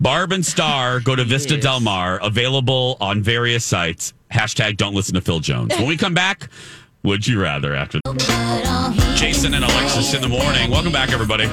Barb 0.00 0.32
and 0.32 0.44
Star 0.44 1.00
go 1.00 1.14
to 1.14 1.24
Vista 1.24 1.56
Del 1.56 1.78
Mar, 1.80 2.18
available 2.22 2.96
on 3.00 3.22
various 3.22 3.64
sites. 3.64 4.12
Hashtag 4.34 4.76
don't 4.76 4.94
listen 4.94 5.14
to 5.14 5.20
Phil 5.20 5.38
Jones. 5.38 5.72
When 5.76 5.86
we 5.86 5.96
come 5.96 6.12
back, 6.12 6.48
would 7.04 7.24
you 7.24 7.40
rather 7.40 7.72
after 7.72 8.00
Jason 9.14 9.54
and 9.54 9.64
Alexis 9.64 10.12
in 10.12 10.22
the 10.22 10.28
morning? 10.28 10.72
Welcome 10.72 10.90
back, 10.90 11.12
everybody. 11.12 11.44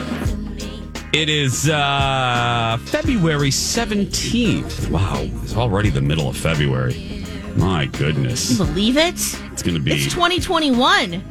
It 1.13 1.29
is 1.29 1.69
uh, 1.69 2.79
February 2.85 3.51
17th. 3.51 4.89
Wow, 4.89 5.13
it's 5.43 5.55
already 5.55 5.91
the 5.91 6.01
middle 6.01 6.27
of 6.27 6.35
February. 6.35 7.23
My 7.55 7.85
goodness. 7.85 8.49
You 8.49 8.57
Believe 8.65 8.97
it? 8.97 9.13
It's 9.13 9.61
going 9.61 9.75
to 9.75 9.79
be. 9.79 9.91
It's 9.91 10.05
2021. 10.05 11.21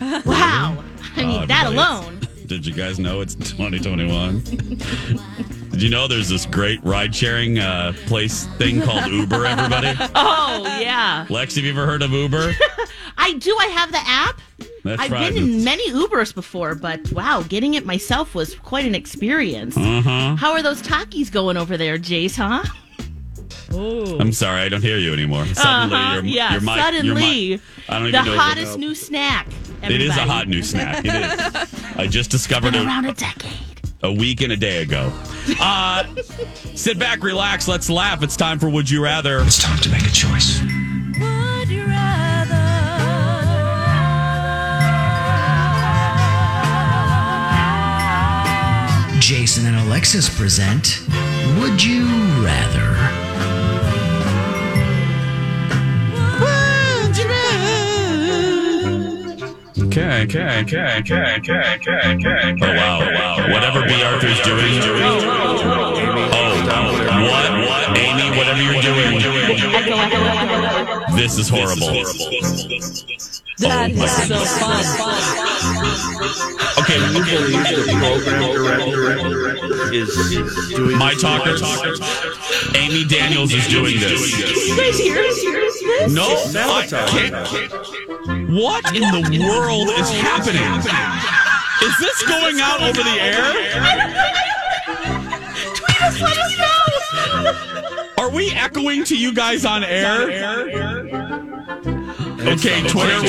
wow. 0.24 0.84
I 1.16 1.24
mean, 1.24 1.42
Uh, 1.42 1.46
that 1.46 1.66
alone. 1.66 2.19
Did 2.50 2.66
you 2.66 2.72
guys 2.74 2.98
know 2.98 3.20
it's 3.20 3.34
2021? 3.36 4.40
Did 5.70 5.80
you 5.80 5.88
know 5.88 6.08
there's 6.08 6.28
this 6.28 6.46
great 6.46 6.82
ride 6.84 7.14
sharing 7.14 7.60
uh, 7.60 7.92
place 8.06 8.46
thing 8.58 8.82
called 8.82 9.06
Uber, 9.06 9.46
everybody? 9.46 9.94
Oh, 10.16 10.64
yeah. 10.80 11.26
Lex, 11.30 11.54
have 11.54 11.62
you 11.64 11.70
ever 11.70 11.86
heard 11.86 12.02
of 12.02 12.10
Uber? 12.10 12.52
I 13.18 13.34
do. 13.34 13.56
I 13.60 13.66
have 13.66 13.92
the 13.92 14.00
app. 14.04 14.40
That's 14.82 15.00
I've 15.00 15.12
right. 15.12 15.32
been 15.32 15.40
in 15.44 15.62
many 15.64 15.92
Ubers 15.92 16.34
before, 16.34 16.74
but 16.74 17.12
wow, 17.12 17.44
getting 17.48 17.74
it 17.74 17.86
myself 17.86 18.34
was 18.34 18.56
quite 18.56 18.84
an 18.84 18.96
experience. 18.96 19.76
Uh-huh. 19.76 20.34
How 20.34 20.50
are 20.52 20.60
those 20.62 20.82
Takis 20.82 21.30
going 21.30 21.56
over 21.56 21.76
there, 21.76 21.98
Jace, 21.98 22.34
huh? 22.36 22.64
I'm 24.18 24.32
sorry, 24.32 24.62
I 24.62 24.68
don't 24.68 24.82
hear 24.82 24.98
you 24.98 25.12
anymore. 25.12 25.46
Suddenly, 25.46 25.94
Uh-huh, 25.94 26.14
your, 26.16 26.24
yeah, 26.24 26.52
your 26.54 26.60
mic, 26.62 26.74
your 26.74 26.84
suddenly. 26.84 27.50
mic, 27.50 27.60
I 27.88 27.98
don't 28.00 28.10
the 28.10 28.22
know. 28.24 28.36
hottest 28.38 28.76
new 28.76 28.96
snack. 28.96 29.46
Everybody. 29.82 29.94
It 29.94 30.00
is 30.10 30.16
a 30.16 30.20
hot 30.26 30.46
new 30.48 30.62
snack. 30.62 31.04
It 31.04 31.14
is. 31.14 31.96
I 31.96 32.06
just 32.06 32.30
discovered 32.30 32.74
it 32.74 32.84
around 32.84 33.06
a 33.06 33.14
decade. 33.14 33.52
A 34.02 34.12
week 34.12 34.40
and 34.40 34.52
a 34.52 34.56
day 34.56 34.82
ago. 34.82 35.12
Uh, 35.60 36.04
sit 36.74 36.98
back, 36.98 37.22
relax, 37.22 37.66
let's 37.68 37.90
laugh. 37.90 38.22
It's 38.22 38.36
time 38.36 38.58
for 38.58 38.68
Would 38.68 38.88
You 38.90 39.02
Rather. 39.02 39.40
It's 39.40 39.62
time 39.62 39.78
to 39.80 39.88
make 39.90 40.02
a 40.02 40.10
choice. 40.10 40.60
Would 40.60 41.68
you 41.68 41.84
rather? 41.86 42.80
Jason 49.20 49.66
and 49.66 49.76
Alexis 49.86 50.28
present 50.34 51.00
Would 51.58 51.82
You 51.82 52.04
Rather? 52.44 53.29
Okay, 59.90 60.22
okay, 60.22 60.60
okay, 60.60 61.00
okay, 61.00 61.34
okay, 61.38 61.58
okay, 61.74 61.98
okay. 62.14 62.54
Oh 62.62 62.70
wow, 62.76 63.02
wow. 63.10 63.50
Whatever 63.50 63.82
B. 63.82 63.90
Arthur's 64.04 64.40
doing. 64.42 64.80
Doing. 64.80 65.02
Oh, 65.02 65.18
what, 67.26 67.50
what, 67.66 67.98
Amy? 67.98 68.30
Whatever 68.38 68.62
you're 68.62 68.80
doing. 68.80 69.18
Doing. 69.18 69.58
This 71.16 71.38
is 71.38 71.48
horrible. 71.48 71.90
That 73.58 73.90
oh, 73.90 74.04
is 74.04 74.12
so 74.28 74.38
fun. 74.62 74.86
Okay, 76.78 76.98
You 77.10 77.24
believe 77.26 77.66
the 77.66 77.90
program 77.98 78.46
director 78.52 79.92
is, 79.92 80.08
is 80.08 80.68
doing 80.68 80.98
my 80.98 81.14
this? 81.14 81.22
talkers. 81.22 81.62
Amy 82.76 83.04
Daniels 83.06 83.52
is 83.52 83.66
doing 83.66 83.98
this. 83.98 84.38
You 84.68 84.76
guys 84.76 84.98
hear 85.00 85.14
this? 85.16 85.42
No, 86.12 86.28
I 86.54 86.86
can't. 86.86 87.99
What 88.50 88.96
in 88.96 89.02
the 89.02 89.46
world 89.46 89.90
is 89.90 90.10
happening? 90.10 90.60
Is 91.86 91.96
this 92.00 92.22
going 92.26 92.58
out 92.60 92.82
over 92.82 93.00
the 93.00 93.16
air? 93.20 93.52
Tweet 95.72 96.02
us, 96.02 96.20
let 96.20 96.36
us 96.36 96.58
know. 96.58 98.12
Are 98.18 98.28
we 98.28 98.50
echoing 98.50 99.04
to 99.04 99.16
you 99.16 99.32
guys 99.32 99.64
on 99.64 99.84
air? 99.84 100.22
Okay, 102.40 102.82
Twitter. 102.88 103.20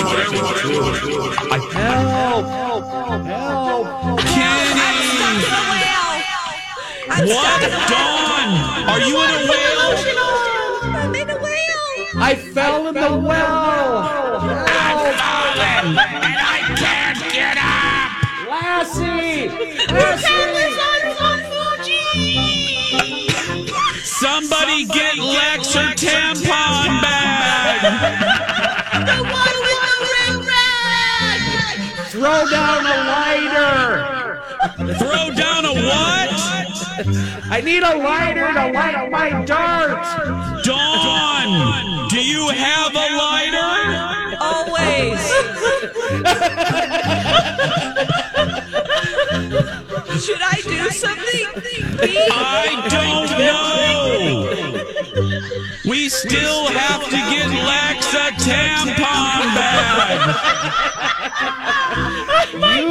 I, 1.52 1.60
Help! 1.72 2.46
Help! 3.28 4.20
Kenny! 4.22 4.82
What? 7.32 7.62
Dawn! 7.92 8.90
Are 8.90 9.02
you 9.02 9.22
in 9.22 9.30
a 9.30 9.38
whale? 9.52 9.94
I'm 10.96 11.14
in 11.14 11.30
a 11.30 11.38
whale. 11.38 12.24
I 12.24 12.34
fell 12.34 12.88
in 12.88 12.96
the 12.96 13.28
well! 13.28 14.71
And 15.60 15.98
I 16.00 16.62
can't 16.78 17.20
get 17.34 17.58
up! 17.58 18.12
Lassie! 18.50 19.50
Somebody 24.04 24.86
get 24.86 25.18
Lex 25.18 25.74
her 25.74 25.94
tampon 25.96 27.02
bag! 27.02 27.82
Throw 32.12 32.46
down 32.50 32.86
a 32.86 32.98
lighter! 33.12 34.42
Throw 35.00 35.32
down 35.32 35.66
a 35.66 35.74
what? 35.74 36.30
I 37.50 37.62
need 37.64 37.84
a 37.84 37.98
lighter 37.98 38.48
to 38.54 38.72
light 38.72 38.96
up 38.96 39.10
my 39.10 39.44
dart. 39.46 40.64
Dawn! 40.64 42.10
Do 42.10 42.24
you 42.24 42.50
have 42.50 42.94
a 42.94 43.16
lighter? 43.18 44.21
Always. 44.52 45.20
Should 50.22 50.42
I 50.42 50.62
do 50.64 50.90
something? 50.92 51.48
I 52.32 52.88
don't 52.90 53.30
know! 53.40 54.52
We 55.90 56.10
still 56.10 56.68
have 56.68 57.04
to 57.06 57.16
get 57.16 57.50
Lex 57.50 58.14
a 58.14 58.32
tampon 58.44 59.56
bag! 59.56 60.20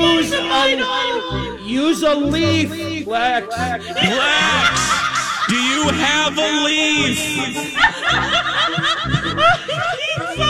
Use 0.01 0.33
a, 0.33 1.63
use 1.63 2.03
a 2.03 2.15
leaf, 2.15 3.07
Lex! 3.07 3.47
Lex! 3.57 5.01
Do 5.49 5.57
you 5.57 5.89
have 5.89 6.39
a 6.39 6.65
leaf? 6.65 7.19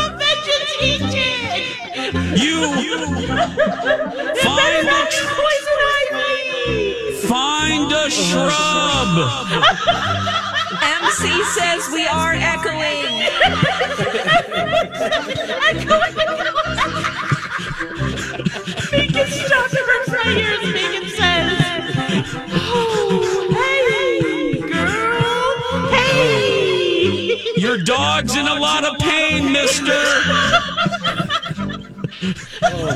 You 0.81 2.57
find 4.43 4.89
a 4.89 5.07
find 7.27 7.93
a 7.93 8.11
shrub. 8.11 9.15
MC 10.83 11.45
says 11.45 11.91
we 11.93 12.07
are 12.07 12.33
echoing. 12.33 13.05
Megan, 18.91 19.29
stop 19.31 19.71
the 19.71 19.83
verse 19.87 20.09
right 20.09 20.37
here. 20.37 20.55
As 20.55 20.65
Megan 20.73 21.09
says. 21.11 22.25
Oh, 22.53 23.49
hey, 23.53 24.61
girl. 24.61 25.91
Hey. 25.91 27.39
Your 27.57 27.77
dog's 27.77 28.35
in 28.35 28.47
a 28.47 28.55
lot 28.55 28.85
of 28.85 28.99
pain, 28.99 29.53
Mister. 29.53 30.40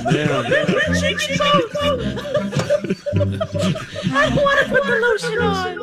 I 4.15 4.29
want 4.35 4.59
to 4.61 4.67
put 4.69 4.83
the 4.85 4.97
lotion 5.01 5.39
on. 5.41 5.79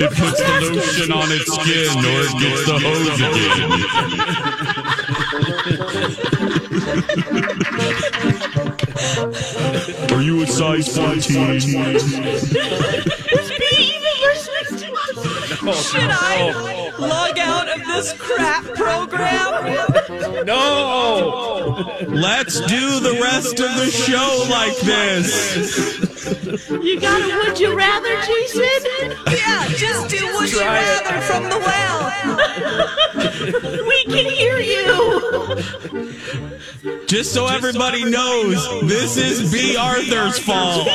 It 0.00 0.10
puts 0.10 0.38
the 0.40 0.60
lotion 0.74 1.12
on 1.12 1.32
its 1.32 1.52
skin, 1.52 2.04
or 2.04 2.20
it 2.26 2.32
gets 2.40 2.64
the 2.66 2.76
hose 2.78 3.20
again. 3.20 3.70
Are 9.00 10.22
you 10.22 10.42
a 10.42 10.46
size 10.46 10.94
14? 10.94 11.20
Should 15.72 16.10
I 16.10 16.92
log 16.98 17.38
out 17.38 17.49
of 17.74 17.86
this 17.86 18.12
crap 18.18 18.64
program? 18.64 20.46
No! 20.46 21.96
Let's 22.08 22.60
do 22.60 23.00
the 23.00 23.18
rest 23.22 23.60
of 23.60 23.74
the 23.76 23.90
show 23.90 24.46
like 24.50 24.76
this. 24.78 25.98
You 26.70 27.00
got 27.00 27.20
a 27.20 27.36
would 27.48 27.58
you 27.60 27.76
rather, 27.76 28.20
Jason? 28.22 29.12
Yeah, 29.28 29.66
just 29.68 30.08
do 30.08 30.24
would 30.34 30.50
you 30.50 30.60
rather 30.60 31.20
from 31.22 31.44
the 31.44 31.58
well. 31.58 32.10
We 33.90 34.04
can 34.04 34.26
hear 34.30 34.58
you. 34.58 35.60
Just 37.06 37.32
so 37.32 37.46
everybody 37.46 38.04
knows, 38.04 38.82
this 38.82 39.16
is 39.16 39.50
B. 39.52 39.76
Arthur's 39.76 40.38
fault. 40.38 40.88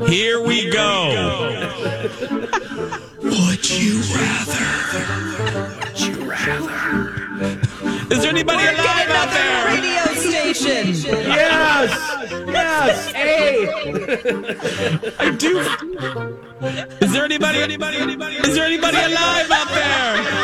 Here 0.08 0.40
we 0.42 0.70
go. 0.70 1.10
Would 3.40 3.70
you 3.70 4.00
rather? 4.14 4.70
Would 5.80 6.00
you 6.00 6.16
rather? 6.30 6.78
Is 8.12 8.18
there 8.20 8.30
anybody 8.30 8.64
alive 8.64 9.10
out 9.10 9.30
there? 9.32 9.66
Radio 9.66 10.04
station. 10.14 10.88
Yes! 11.28 11.90
Yes! 12.48 13.12
Hey! 13.12 13.66
I 15.18 15.30
do. 15.30 15.58
Is 17.00 17.12
there 17.12 17.24
anybody? 17.24 17.58
Anybody? 17.60 17.96
Anybody? 17.98 18.36
Is 18.36 18.54
there 18.54 18.66
anybody 18.66 18.98
alive 18.98 19.50
out 19.50 19.68
there? 19.68 20.40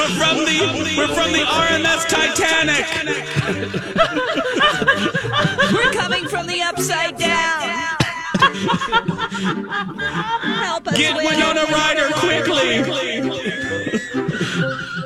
We're 0.00 0.08
from 0.16 0.36
the 0.46 0.56
we're 0.96 1.08
from 1.08 1.30
the 1.32 1.40
RMS 1.40 2.08
Titanic. 2.08 2.86
We're 5.74 5.92
coming 5.92 6.26
from 6.26 6.46
the 6.46 6.62
upside 6.62 7.18
down. 7.18 7.60
Help 10.62 10.88
us, 10.88 10.96
Get 10.96 11.14
Will. 11.16 11.26
Winona 11.28 11.64
Ryder 11.66 12.08
quickly. 12.14 12.80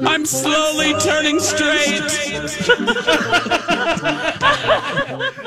I'm 0.06 0.24
slowly 0.24 0.94
turning 1.00 1.40
straight. 1.40 2.00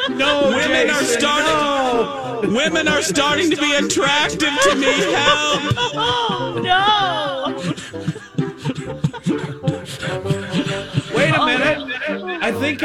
No, 0.10 0.50
Women 0.50 0.90
are 0.90 1.00
Jason, 1.00 1.20
starting. 1.22 2.54
Women 2.54 2.88
are 2.90 3.02
starting 3.02 3.50
to 3.52 3.56
be 3.56 3.76
attractive 3.76 4.52
to 4.64 4.76
me. 4.76 4.88
Help! 4.88 5.74
Oh, 5.96 6.60
no. 6.62 7.37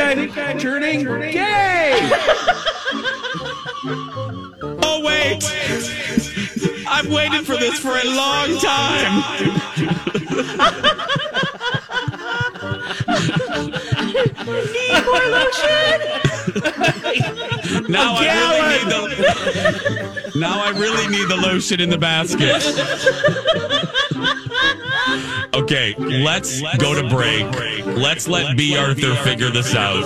Minute! 0.05 0.31
I 0.31 0.35
think 0.35 0.39
I'm 0.39 0.59
turning 0.59 1.05
gay! 1.33 2.11
Oh 4.85 5.03
wait! 5.05 5.43
I've 6.89 7.09
waited 7.11 7.47
for 7.47 7.57
this 7.57 7.79
for 7.79 7.97
a 7.97 8.05
long 8.05 8.59
time. 8.59 9.23
Need 14.73 15.05
more 15.05 15.27
lotion? 15.31 16.01
Now 17.89 18.15
I 18.15 18.21
really 18.45 18.61
need 18.69 18.87
the. 18.93 20.39
Now 20.39 20.63
I 20.63 20.71
really 20.79 21.09
need 21.09 21.29
the 21.29 21.37
lotion 21.37 21.81
in 21.81 21.91
the 21.91 21.99
basket. 21.99 22.63
Okay, 25.55 25.95
let's 25.99 26.63
go 26.79 26.95
to 26.95 27.07
break. 27.15 27.45
Let's 27.85 28.27
let 28.27 28.57
B. 28.57 28.75
Arthur 28.77 29.15
figure 29.17 29.51
this 29.51 29.75
out 29.75 30.05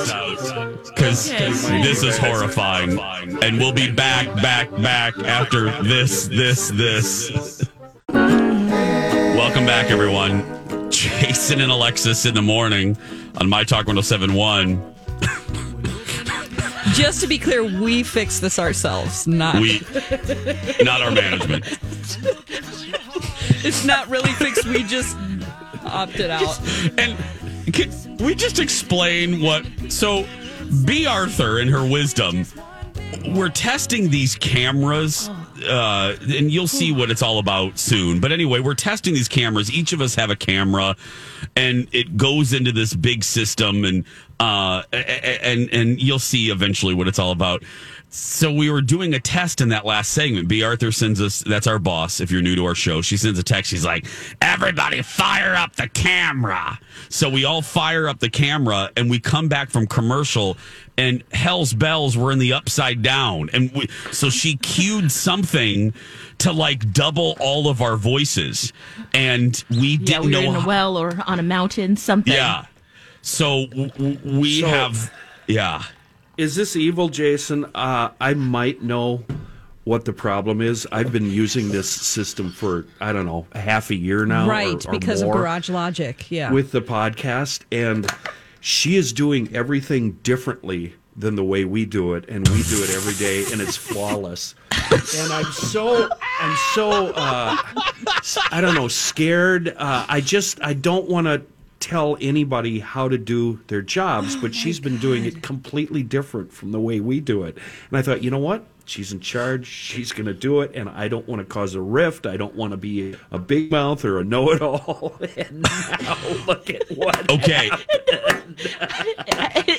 because 0.85 1.31
this 1.31 2.03
is 2.03 2.19
horrifying. 2.19 2.99
And 3.43 3.59
we'll 3.59 3.73
be 3.73 3.91
back, 3.91 4.27
back, 4.43 4.71
back 4.83 5.17
after 5.21 5.71
this, 5.83 6.27
this, 6.27 6.71
this. 6.71 7.65
Welcome 8.09 9.67
back, 9.67 9.91
everyone. 9.91 10.91
Jason 10.91 11.61
and 11.61 11.71
Alexis 11.71 12.27
in 12.27 12.35
the 12.35 12.43
morning 12.43 12.99
on 13.41 13.49
My 13.49 13.63
Talk 13.63 13.87
1071. 13.87 14.95
Just 16.95 17.21
to 17.21 17.29
be 17.29 17.39
clear, 17.39 17.63
we 17.63 18.03
fix 18.03 18.41
this 18.41 18.59
ourselves, 18.59 19.29
not 19.29 19.61
We, 19.61 19.81
not 20.83 21.03
our 21.03 21.13
management. 21.13 21.79
it's 23.65 23.85
not 23.85 24.09
really 24.09 24.33
fixed. 24.33 24.65
We 24.67 24.83
just 24.83 25.17
opted 25.85 26.31
out. 26.31 26.61
And 26.99 27.17
can 27.73 28.17
we 28.19 28.35
just 28.35 28.59
explain 28.59 29.41
what? 29.41 29.67
So, 29.89 30.27
B. 30.85 31.07
Arthur, 31.07 31.59
in 31.59 31.69
her 31.69 31.87
wisdom, 31.87 32.47
we're 33.29 33.49
testing 33.49 34.11
these 34.11 34.35
cameras, 34.35 35.29
uh, 35.69 36.17
and 36.21 36.51
you'll 36.51 36.69
see 36.69 36.93
what 36.93 37.11
it's 37.11 37.23
all 37.23 37.39
about 37.39 37.79
soon. 37.79 38.21
But 38.21 38.33
anyway, 38.33 38.61
we're 38.61 38.75
testing 38.75 39.15
these 39.15 39.29
cameras. 39.29 39.71
Each 39.71 39.93
of 39.93 40.01
us 40.01 40.15
have 40.15 40.31
a 40.31 40.37
camera, 40.37 40.97
and 41.55 41.89
it 41.93 42.17
goes 42.17 42.53
into 42.53 42.73
this 42.73 42.95
big 42.95 43.25
system, 43.25 43.85
and 43.85 44.05
uh, 44.41 44.83
and 44.93 45.71
and 45.73 46.01
you'll 46.01 46.19
see 46.19 46.51
eventually 46.51 46.95
what 46.95 47.09
it's 47.09 47.19
all 47.19 47.33
about. 47.33 47.63
So 48.09 48.53
we 48.53 48.71
were 48.71 48.81
doing 48.83 49.15
a 49.15 49.21
test 49.21 49.61
in 49.61 49.71
that 49.71 49.85
last 49.85 50.13
segment. 50.13 50.47
B. 50.49 50.63
Arthur 50.63 50.93
sends 50.93 51.21
us. 51.21 51.41
That's 51.41 51.67
our 51.67 51.79
boss. 51.79 52.21
If 52.21 52.31
you're 52.31 52.41
new 52.41 52.55
to 52.55 52.65
our 52.65 52.75
show, 52.75 53.03
she 53.03 53.17
sends 53.17 53.39
a 53.39 53.43
text. 53.43 53.71
She's 53.71 53.85
like, 53.85 54.07
"Everybody, 54.41 55.03
fire 55.03 55.55
up 55.55 55.75
the 55.77 55.89
camera." 55.89 56.79
So 57.09 57.29
we 57.29 57.45
all 57.45 57.63
fire 57.63 58.09
up 58.09 58.21
the 58.21 58.31
camera, 58.31 58.91
and 58.97 59.11
we 59.11 59.19
come 59.19 59.49
back 59.49 59.71
from 59.71 59.87
commercial, 59.87 60.57
and 60.97 61.25
hell's 61.33 61.73
bells 61.75 62.17
were 62.17 62.31
in 62.33 62.39
the 62.39 62.53
upside 62.53 63.03
down, 63.03 63.51
and 63.53 63.71
we, 63.73 63.89
so 64.13 64.31
she 64.31 64.57
cued 64.57 65.11
something 65.13 65.93
to 66.39 66.53
like 66.53 66.93
double 66.93 67.37
all 67.41 67.69
of 67.69 67.83
our 67.83 67.97
voices, 67.97 68.73
and 69.13 69.63
we 69.69 69.97
Yeah, 69.97 69.99
didn't 70.21 70.25
we 70.27 70.31
know. 70.31 70.41
were 70.43 70.57
in 70.59 70.63
a 70.63 70.67
well 70.67 70.97
or 70.97 71.19
on 71.27 71.39
a 71.39 71.43
mountain, 71.43 71.97
something. 71.97 72.33
yeah. 72.33 72.67
So 73.27 73.67
w- 73.67 73.89
w- 73.91 74.19
we 74.41 74.61
So- 74.61 74.69
have. 74.69 75.13
Yeah. 75.49 75.83
Is 76.37 76.55
this 76.55 76.77
evil, 76.77 77.09
Jason? 77.09 77.65
Uh, 77.75 78.11
I 78.21 78.35
might 78.35 78.83
know 78.85 79.25
what 79.85 80.05
the 80.05 80.13
problem 80.13 80.61
is. 80.61 80.87
I've 80.93 81.11
been 81.13 81.29
using 81.31 81.71
this 81.71 81.89
system 81.91 82.53
for 82.53 82.87
I 83.01 83.13
don't 83.13 83.27
know 83.27 83.47
half 83.55 83.91
a 83.91 83.95
year 83.97 84.27
now, 84.27 84.49
right, 84.49 84.85
or- 84.87 84.91
or 84.91 84.93
because 84.93 85.23
more 85.25 85.33
of 85.35 85.39
Garage 85.41 85.69
Logic. 85.71 86.25
Yeah. 86.31 86.53
with 86.53 86.71
the 86.71 86.83
podcast, 86.83 87.61
and 87.73 88.07
she 88.61 88.95
is 88.97 89.13
doing 89.13 89.49
everything 89.55 90.13
differently 90.23 90.95
than 91.17 91.35
the 91.35 91.45
way 91.45 91.65
we 91.65 91.85
do 91.85 92.15
it, 92.15 92.27
and 92.29 92.47
we 92.49 92.63
do 92.65 92.83
it 92.85 92.91
every 92.95 93.15
day, 93.15 93.45
and 93.51 93.61
it's 93.61 93.77
flawless. 93.77 94.55
and 95.19 95.33
I'm 95.33 95.51
so 95.53 96.09
I'm 96.41 96.57
so 96.75 96.91
uh, 97.17 97.57
I 98.53 98.61
don't 98.61 98.75
know 98.75 98.89
scared. 98.89 99.75
Uh, 99.77 100.05
I 100.09 100.21
just 100.21 100.61
I 100.63 100.75
don't 100.75 101.09
want 101.09 101.27
to 101.27 101.43
tell 101.81 102.17
anybody 102.21 102.79
how 102.81 103.09
to 103.09 103.19
do 103.19 103.61
their 103.69 103.83
jobs, 103.83 104.35
but 104.37 104.55
she's 104.55 104.81
been 104.81 104.97
doing 104.99 105.25
it 105.25 105.43
completely 105.43 106.03
different 106.03 106.53
from 106.53 106.73
the 106.73 106.81
way 106.81 107.01
we 107.01 107.21
do 107.21 107.43
it. 107.45 107.57
And 107.91 107.99
I 107.99 108.03
thought, 108.03 108.23
you 108.23 108.31
know 108.31 108.39
what? 108.39 108.65
She's 108.87 109.13
in 109.13 109.19
charge. 109.19 109.67
She's 109.67 110.13
going 110.13 110.27
to 110.27 110.33
do 110.35 110.61
it, 110.61 110.71
and 110.75 110.89
I 110.89 111.09
don't 111.09 111.27
want 111.27 111.41
to 111.41 111.45
cause 111.45 111.75
a 111.75 111.81
rift. 111.81 112.25
I 112.25 112.37
don't 112.37 112.55
want 112.55 112.71
to 112.71 112.77
be 112.77 113.17
a 113.33 113.39
big 113.39 113.71
mouth 113.71 114.05
or 114.05 114.21
a 114.21 114.25
know-it-all. 114.25 115.17
and 115.37 115.63
now 115.63 116.17
look 116.47 116.71
at 116.71 116.89
what. 116.93 117.31
Okay. 117.31 117.69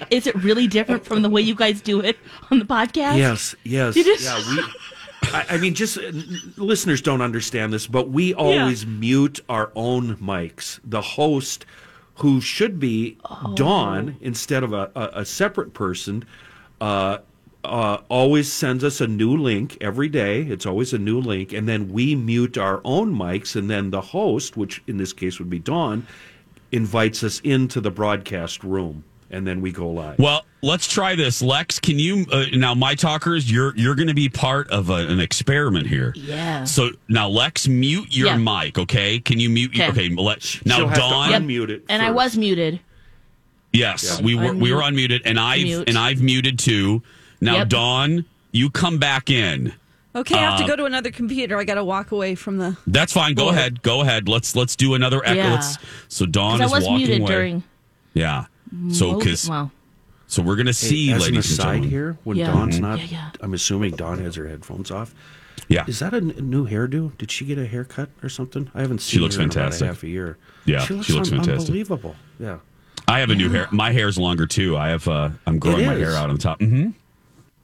Is 0.09 0.27
it 0.27 0.35
really 0.35 0.67
different 0.67 1.05
from 1.05 1.21
the 1.21 1.29
way 1.29 1.41
you 1.41 1.55
guys 1.55 1.81
do 1.81 1.99
it 2.01 2.17
on 2.51 2.59
the 2.59 2.65
podcast? 2.65 3.17
Yes, 3.17 3.55
yes, 3.63 3.95
It 3.95 4.07
is- 4.07 4.23
yeah. 4.23 4.41
We, 4.49 4.63
I, 5.33 5.45
I 5.51 5.57
mean, 5.57 5.73
just 5.73 5.97
uh, 5.97 6.11
listeners 6.57 7.01
don't 7.01 7.21
understand 7.21 7.73
this, 7.73 7.87
but 7.87 8.09
we 8.09 8.33
always 8.33 8.85
mute 8.85 9.39
our 9.49 9.71
own 9.75 10.15
mics. 10.17 10.79
The 10.85 11.01
host, 11.01 11.65
who 12.17 12.41
should 12.41 12.79
be 12.79 13.17
Dawn 13.55 14.17
instead 14.21 14.63
of 14.63 14.73
a, 14.73 14.91
a, 14.95 15.21
a 15.21 15.25
separate 15.25 15.73
person, 15.73 16.25
uh, 16.81 17.19
uh, 17.63 17.97
always 18.09 18.51
sends 18.51 18.83
us 18.83 19.01
a 19.01 19.07
new 19.07 19.35
link 19.35 19.77
every 19.81 20.07
day. 20.07 20.41
It's 20.41 20.65
always 20.65 20.93
a 20.93 20.97
new 20.97 21.19
link, 21.19 21.53
and 21.53 21.67
then 21.67 21.89
we 21.89 22.15
mute 22.15 22.57
our 22.57 22.81
own 22.83 23.13
mics, 23.13 23.55
and 23.55 23.69
then 23.69 23.91
the 23.91 24.01
host, 24.01 24.57
which 24.57 24.81
in 24.87 24.97
this 24.97 25.13
case 25.13 25.37
would 25.39 25.49
be 25.49 25.59
Dawn, 25.59 26.07
invites 26.71 27.23
us 27.23 27.39
into 27.41 27.81
the 27.81 27.91
broadcast 27.91 28.63
room, 28.63 29.03
and 29.29 29.45
then 29.45 29.61
we 29.61 29.71
go 29.71 29.89
live. 29.89 30.17
Well, 30.19 30.45
let's 30.61 30.87
try 30.87 31.15
this. 31.15 31.41
Lex, 31.41 31.79
can 31.79 31.99
you 31.99 32.25
uh, 32.31 32.45
now 32.53 32.73
my 32.73 32.95
talkers, 32.95 33.51
you're 33.51 33.75
you're 33.75 33.95
going 33.95 34.07
to 34.07 34.13
be 34.13 34.29
part 34.29 34.69
of 34.71 34.89
a, 34.89 34.95
an 35.07 35.19
experiment 35.19 35.87
here. 35.87 36.13
Yeah. 36.15 36.63
So 36.63 36.89
now 37.09 37.27
Lex 37.29 37.67
mute 37.67 38.07
your 38.15 38.27
Yeah. 38.27 38.37
mic, 38.37 38.77
okay? 38.77 39.19
Can 39.19 39.39
you 39.39 39.49
mute 39.49 39.71
Okay. 39.71 39.89
okay, 39.89 40.09
let, 40.15 40.41
She'll 40.41 40.61
now 40.65 40.87
have 40.87 40.97
Dawn 40.97 41.29
unmute 41.31 41.69
it 41.69 41.83
And 41.89 42.01
I 42.01 42.11
was 42.11 42.37
muted. 42.37 42.79
Yes, 43.73 44.21
we 44.21 44.33
were 44.35 44.53
we 44.53 44.73
were 44.73 44.81
unmuted 44.81 45.21
and 45.25 45.39
I've 45.39 45.63
Mute. 45.63 45.89
and 45.89 45.97
I've 45.97 46.21
muted 46.21 46.57
too. 46.57 47.03
Now 47.41 47.57
Yep. 47.57 47.69
Dawn, 47.69 48.25
you 48.51 48.69
come 48.69 48.97
back 48.97 49.29
in. 49.29 49.73
okay, 50.15 50.35
I 50.35 50.41
have 50.41 50.57
to 50.59 50.63
Uh, 50.63 50.67
go 50.67 50.75
to 50.77 50.85
another 50.85 51.11
computer. 51.11 51.57
I 51.59 51.63
got 51.63 51.75
to 51.75 51.83
walk 51.83 52.11
away 52.11 52.33
from 52.33 52.57
the. 52.57 52.75
That's 52.87 53.13
fine. 53.13 53.35
Go 53.35 53.43
Board. 53.45 53.55
ahead. 53.55 53.81
Go 53.83 54.01
ahead. 54.01 54.27
Let's 54.29 54.55
let's 54.55 54.75
do 54.75 54.95
another 54.95 55.21
echo. 55.23 55.35
Yeah. 55.35 55.51
Let's, 55.53 55.77
so 56.07 56.25
Dawn 56.25 56.57
'Cause 56.59 56.67
is 56.67 56.73
I 56.73 56.75
was 56.77 56.83
walking 56.85 56.97
muted 57.05 57.21
away. 57.21 57.31
during. 57.31 57.63
yeah. 58.13 58.45
So 58.91 59.17
because 59.17 59.49
well, 59.49 59.71
so 60.27 60.41
we're 60.41 60.55
gonna 60.55 60.73
see, 60.73 61.07
Hey, 61.07 61.13
as 61.13 61.27
an 61.27 61.33
ladies 61.33 61.51
and 61.51 61.59
aside 61.59 61.65
gentlemen. 61.73 61.89
here, 61.89 62.17
when 62.23 62.37
Yeah. 62.37 62.47
Dawn's 62.51 62.77
Mhm. 62.77 62.81
not, 62.81 62.99
Yeah, 62.99 63.05
yeah. 63.09 63.29
I'm 63.41 63.53
assuming 63.53 63.95
Dawn 63.95 64.19
has 64.19 64.35
her 64.35 64.47
headphones 64.47 64.91
off. 64.91 65.13
Yeah. 65.69 65.83
Is 65.87 65.99
that 65.99 66.13
a 66.13 66.21
new 66.21 66.67
hairdo? 66.67 67.17
Did 67.17 67.31
she 67.31 67.45
get 67.45 67.57
a 67.57 67.65
haircut 67.65 68.09
or 68.23 68.29
something? 68.29 68.69
I 68.75 68.81
haven't 68.81 68.99
seen. 68.99 69.09
She 69.09 69.15
seen 69.17 69.23
looks 69.23 69.35
her 69.35 69.41
in 69.41 69.45
about 69.49 69.53
fantastic. 69.55 69.85
a 69.85 69.87
half 69.87 70.03
a 70.03 70.07
year. 70.07 70.37
Yeah, 70.65 70.85
she 70.85 70.93
looks, 70.93 71.07
she 71.07 71.13
looks 71.13 71.31
un- 71.31 71.37
fantastic. 71.39 71.67
Unbelievable. 71.69 72.15
Yeah. 72.39 72.57
I 73.07 73.19
have 73.19 73.29
a 73.29 73.35
new 73.35 73.49
hair. 73.49 73.67
My 73.71 73.91
hair's 73.91 74.17
longer 74.17 74.45
too. 74.45 74.75
I 74.77 74.89
have. 74.89 75.07
uh 75.07 75.29
I'm 75.45 75.59
growing 75.59 75.85
my 75.85 75.93
hair 75.93 76.11
out 76.13 76.29
on 76.29 76.35
the 76.35 76.41
top. 76.41 76.61
hmm 76.61 76.89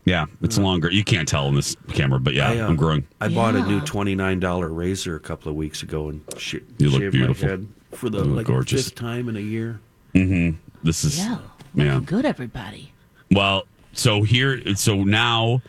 Yeah, 0.05 0.25
it's 0.41 0.57
longer. 0.57 0.89
You 0.91 1.03
can't 1.03 1.27
tell 1.27 1.47
in 1.49 1.55
this 1.55 1.75
camera, 1.89 2.19
but 2.19 2.33
yeah, 2.33 2.49
I, 2.49 2.57
uh, 2.59 2.67
I'm 2.67 2.75
growing. 2.77 3.05
I 3.21 3.27
bought 3.29 3.55
a 3.55 3.61
new 3.65 3.79
twenty 3.81 4.15
nine 4.15 4.39
dollar 4.39 4.69
razor 4.69 5.15
a 5.15 5.19
couple 5.19 5.49
of 5.49 5.55
weeks 5.57 5.83
ago 5.83 6.09
and 6.09 6.21
sh- 6.37 6.55
You 6.77 6.89
look 6.89 7.01
shaved 7.01 7.11
beautiful. 7.13 7.45
my 7.45 7.51
head 7.51 7.67
for 7.93 8.09
the 8.09 8.19
You 8.19 8.23
look 8.25 8.35
like 8.37 8.45
gorgeous. 8.47 8.85
fifth 8.85 8.95
time 8.95 9.27
in 9.29 9.35
a 9.35 9.41
year. 9.41 9.79
This 10.83 11.03
is 11.03 11.17
yeah. 11.17 11.39
yeah. 11.73 12.01
Good, 12.05 12.25
everybody. 12.25 12.91
Well, 13.31 13.63
so 13.93 14.23
here, 14.23 14.75
so 14.75 15.03
now 15.03 15.61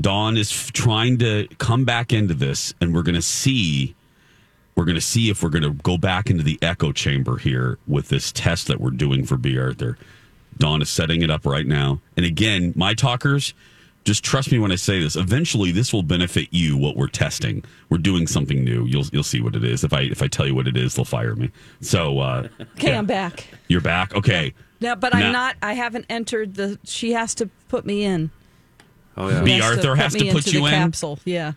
Dawn 0.00 0.36
is 0.36 0.50
f- 0.50 0.72
trying 0.72 1.18
to 1.18 1.46
come 1.58 1.84
back 1.84 2.12
into 2.12 2.34
this, 2.34 2.74
and 2.80 2.94
we're 2.94 3.02
going 3.02 3.14
to 3.14 3.22
see. 3.22 3.94
We're 4.76 4.84
going 4.84 4.96
to 4.96 5.00
see 5.00 5.30
if 5.30 5.42
we're 5.42 5.50
going 5.50 5.62
to 5.62 5.72
go 5.72 5.96
back 5.96 6.30
into 6.30 6.42
the 6.42 6.58
echo 6.60 6.90
chamber 6.90 7.36
here 7.36 7.78
with 7.86 8.08
this 8.08 8.32
test 8.32 8.66
that 8.66 8.80
we're 8.80 8.90
doing 8.90 9.24
for 9.24 9.36
B. 9.36 9.56
Arthur. 9.56 9.96
Dawn 10.58 10.82
is 10.82 10.90
setting 10.90 11.22
it 11.22 11.30
up 11.30 11.46
right 11.46 11.66
now. 11.66 12.00
And 12.16 12.26
again, 12.26 12.72
my 12.74 12.92
talkers, 12.94 13.54
just 14.04 14.22
trust 14.24 14.52
me 14.52 14.58
when 14.58 14.70
I 14.70 14.76
say 14.76 15.00
this. 15.00 15.16
Eventually, 15.16 15.72
this 15.72 15.92
will 15.92 16.02
benefit 16.02 16.48
you. 16.50 16.76
What 16.76 16.96
we're 16.96 17.08
testing, 17.08 17.64
we're 17.88 17.98
doing 17.98 18.26
something 18.26 18.62
new. 18.62 18.84
You'll 18.86 19.06
you'll 19.12 19.22
see 19.22 19.40
what 19.40 19.56
it 19.56 19.64
is. 19.64 19.82
If 19.84 19.92
I 19.92 20.02
if 20.02 20.22
I 20.22 20.26
tell 20.28 20.46
you 20.46 20.54
what 20.54 20.68
it 20.68 20.76
is, 20.76 20.94
they'll 20.94 21.04
fire 21.04 21.34
me. 21.34 21.50
So 21.80 22.18
uh, 22.18 22.48
Okay, 22.76 22.90
yeah. 22.92 22.98
I'm 22.98 23.06
back. 23.06 23.46
you're 23.68 23.80
back. 23.80 24.14
Okay. 24.14 24.54
No, 24.80 24.94
but 24.96 25.14
Now- 25.14 25.26
I'm 25.26 25.32
not. 25.32 25.56
I 25.62 25.72
haven't 25.74 26.06
entered 26.10 26.54
the. 26.54 26.78
She 26.84 27.12
has 27.12 27.34
to 27.36 27.48
put 27.68 27.86
me 27.86 28.04
in. 28.04 28.30
Oh 29.16 29.28
yeah. 29.28 29.42
B. 29.42 29.60
Arthur 29.60 29.90
put 29.94 29.98
has 29.98 30.14
me 30.14 30.20
to 30.28 30.32
put 30.32 30.46
you 30.48 30.60
the 30.60 30.66
in? 30.66 30.72
Capsule. 30.72 31.18
Yeah. 31.24 31.52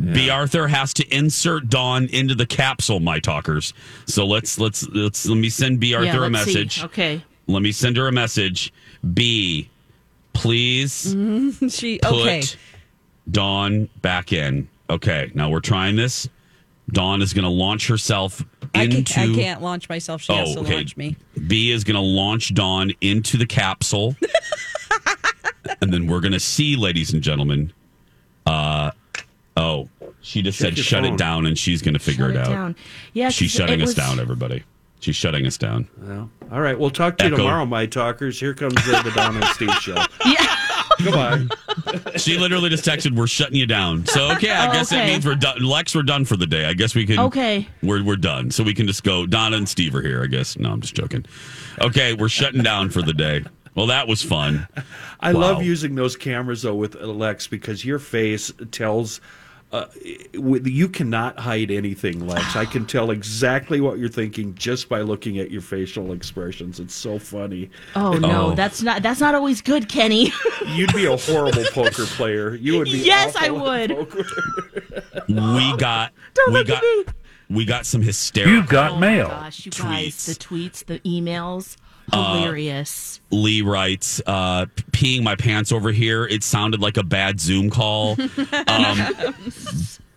B. 0.00 0.30
Arthur 0.30 0.66
has 0.66 0.94
to 0.94 1.14
insert 1.14 1.68
Dawn 1.68 2.06
into 2.06 2.34
the 2.34 2.46
capsule, 2.46 3.00
my 3.00 3.20
talkers. 3.20 3.74
So 4.06 4.24
let's 4.26 4.58
let's 4.58 4.88
let's 4.88 5.26
let 5.26 5.36
me 5.36 5.50
send 5.50 5.78
B. 5.78 5.94
Arthur 5.94 6.06
yeah, 6.06 6.16
a 6.16 6.28
let's 6.28 6.44
see. 6.46 6.54
message. 6.54 6.82
Okay. 6.84 7.22
Let 7.46 7.60
me 7.60 7.70
send 7.70 7.98
her 7.98 8.08
a 8.08 8.12
message. 8.12 8.72
B, 9.12 9.68
please 10.34 11.10
She. 11.70 11.98
put 11.98 12.12
Okay. 12.12 12.42
Dawn 13.30 13.88
back 14.02 14.32
in. 14.32 14.68
Okay, 14.90 15.30
now 15.34 15.48
we're 15.48 15.60
trying 15.60 15.96
this. 15.96 16.28
Dawn 16.90 17.22
is 17.22 17.32
going 17.32 17.44
to 17.44 17.48
launch 17.50 17.86
herself 17.88 18.44
I, 18.74 18.82
into. 18.82 19.02
can, 19.14 19.30
I 19.30 19.34
can't 19.34 19.62
launch 19.62 19.88
myself. 19.88 20.20
She 20.20 20.34
has 20.34 20.52
to 20.52 20.58
Oh, 20.58 20.62
okay. 20.62 20.74
launch 20.76 20.96
me. 20.98 21.16
B 21.48 21.70
is 21.70 21.82
going 21.84 21.94
to 21.94 22.00
launch 22.02 22.52
Dawn 22.52 22.92
into 23.00 23.38
the 23.38 23.46
capsule. 23.46 24.14
and 25.80 25.90
then 25.92 26.06
we're 26.06 26.20
going 26.20 26.32
to 26.32 26.40
see, 26.40 26.76
ladies 26.76 27.14
and 27.14 27.22
gentlemen. 27.22 27.72
Uh, 28.46 28.90
oh, 29.56 29.88
she 30.20 30.42
just 30.42 30.58
Check 30.58 30.74
said 30.76 30.78
shut 30.84 31.04
phone. 31.04 31.14
it 31.14 31.18
down 31.18 31.46
and 31.46 31.58
she's 31.58 31.80
going 31.80 31.94
to 31.94 32.00
figure 32.00 32.26
Shut 32.28 32.36
it 32.36 32.40
out. 32.40 32.48
down. 32.50 32.76
Yeah, 33.14 33.30
she's 33.30 33.50
shutting 33.50 33.80
it 33.80 33.84
us 33.88 33.94
down, 33.94 34.20
everybody. 34.20 34.62
She's 35.04 35.16
shutting 35.16 35.44
us 35.44 35.58
down. 35.58 35.86
Well, 35.98 36.30
all 36.50 36.62
right. 36.62 36.78
We'll 36.78 36.88
talk 36.88 37.18
to 37.18 37.24
you 37.24 37.36
tomorrow, 37.36 37.66
my 37.66 37.84
talkers. 37.84 38.40
Here 38.40 38.54
comes 38.54 38.74
uh, 38.88 39.02
the 39.02 39.10
Don 39.10 39.36
and 39.36 39.44
Steve 39.48 39.70
show. 39.74 40.02
Yeah. 40.24 40.46
Goodbye. 41.04 41.46
She 42.16 42.38
literally 42.38 42.70
just 42.70 42.84
texted, 42.86 43.14
"We're 43.14 43.26
shutting 43.26 43.56
you 43.56 43.66
down." 43.66 44.06
So 44.06 44.30
okay, 44.32 44.50
I 44.52 44.68
Oh, 44.68 44.72
guess 44.72 44.88
that 44.90 45.02
okay. 45.02 45.12
means 45.12 45.26
we're 45.26 45.34
done. 45.34 45.60
Lex, 45.62 45.94
we're 45.94 46.02
done 46.04 46.24
for 46.24 46.36
the 46.36 46.46
day. 46.46 46.64
I 46.66 46.72
guess 46.72 46.94
we 46.94 47.04
can. 47.04 47.18
Okay. 47.18 47.68
we're 47.82 48.02
we're 48.02 48.16
done. 48.16 48.50
So 48.50 48.62
we 48.64 48.72
can 48.72 48.86
just 48.86 49.02
go. 49.04 49.26
Donna 49.26 49.56
and 49.58 49.68
Steve 49.68 49.94
are 49.94 50.00
here. 50.00 50.22
I 50.22 50.26
guess. 50.26 50.56
No, 50.58 50.70
I'm 50.72 50.80
just 50.80 50.94
joking. 50.94 51.26
Okay, 51.82 52.14
we're 52.14 52.28
shutting 52.30 52.62
down 52.62 52.88
for 52.90 53.02
the 53.02 53.12
day. 53.12 53.44
Well, 53.74 53.86
that 53.88 54.06
was 54.08 54.22
fun. 54.22 54.66
I 55.20 55.32
Wow. 55.34 55.40
love 55.40 55.62
using 55.64 55.96
those 55.96 56.16
cameras 56.16 56.62
though 56.62 56.76
with 56.76 56.94
Lex 56.94 57.46
because 57.48 57.84
your 57.84 57.98
face 57.98 58.50
tells. 58.70 59.20
Uh, 59.74 59.88
you 60.32 60.88
cannot 60.88 61.36
hide 61.36 61.68
anything, 61.72 62.28
Lex. 62.28 62.54
I 62.54 62.64
can 62.64 62.86
tell 62.86 63.10
exactly 63.10 63.80
what 63.80 63.98
you're 63.98 64.08
thinking 64.08 64.54
just 64.54 64.88
by 64.88 65.00
looking 65.00 65.40
at 65.40 65.50
your 65.50 65.62
facial 65.62 66.12
expressions. 66.12 66.78
It's 66.78 66.94
so 66.94 67.18
funny. 67.18 67.70
Oh 67.96 68.12
no, 68.12 68.52
Oh. 68.52 68.54
that's 68.54 68.82
not 68.82 69.02
that's 69.02 69.18
not 69.18 69.34
always 69.34 69.60
good, 69.62 69.88
Kenny. 69.88 70.32
You'd 70.68 70.94
be 70.94 71.06
a 71.06 71.16
horrible 71.16 71.64
poker 71.72 72.04
player. 72.06 72.54
You 72.54 72.78
would 72.78 72.84
be. 72.84 72.98
yes, 72.98 73.34
I 73.34 73.48
awful 73.48 73.70
at 73.72 73.88
would. 73.90 74.10
poker. 74.10 74.24
We 75.28 75.76
got. 75.76 76.12
we 76.46 76.52
look 76.52 76.68
got. 76.68 76.76
at 76.76 76.82
me. 76.82 77.04
We 77.50 77.64
got 77.64 77.84
some 77.84 78.00
hysterical. 78.00 78.78
oh 78.78 78.96
my 78.98 79.16
gosh, 79.18 79.66
you 79.66 79.72
guys, 79.72 80.14
Tweets. 80.14 80.26
the 80.26 80.34
tweets, 80.34 80.84
the 80.86 80.98
emails, 81.00 81.76
Uh, 82.12 82.36
hilarious. 82.38 83.20
Lee 83.30 83.62
writes, 83.62 84.20
uh, 84.26 84.66
peeing 84.92 85.22
my 85.22 85.34
pants 85.36 85.72
over 85.72 85.90
here. 85.90 86.24
It 86.24 86.42
sounded 86.42 86.80
like 86.80 86.96
a 86.96 87.02
bad 87.02 87.40
Zoom 87.40 87.70
call. 87.70 88.16
Um, 88.66 89.34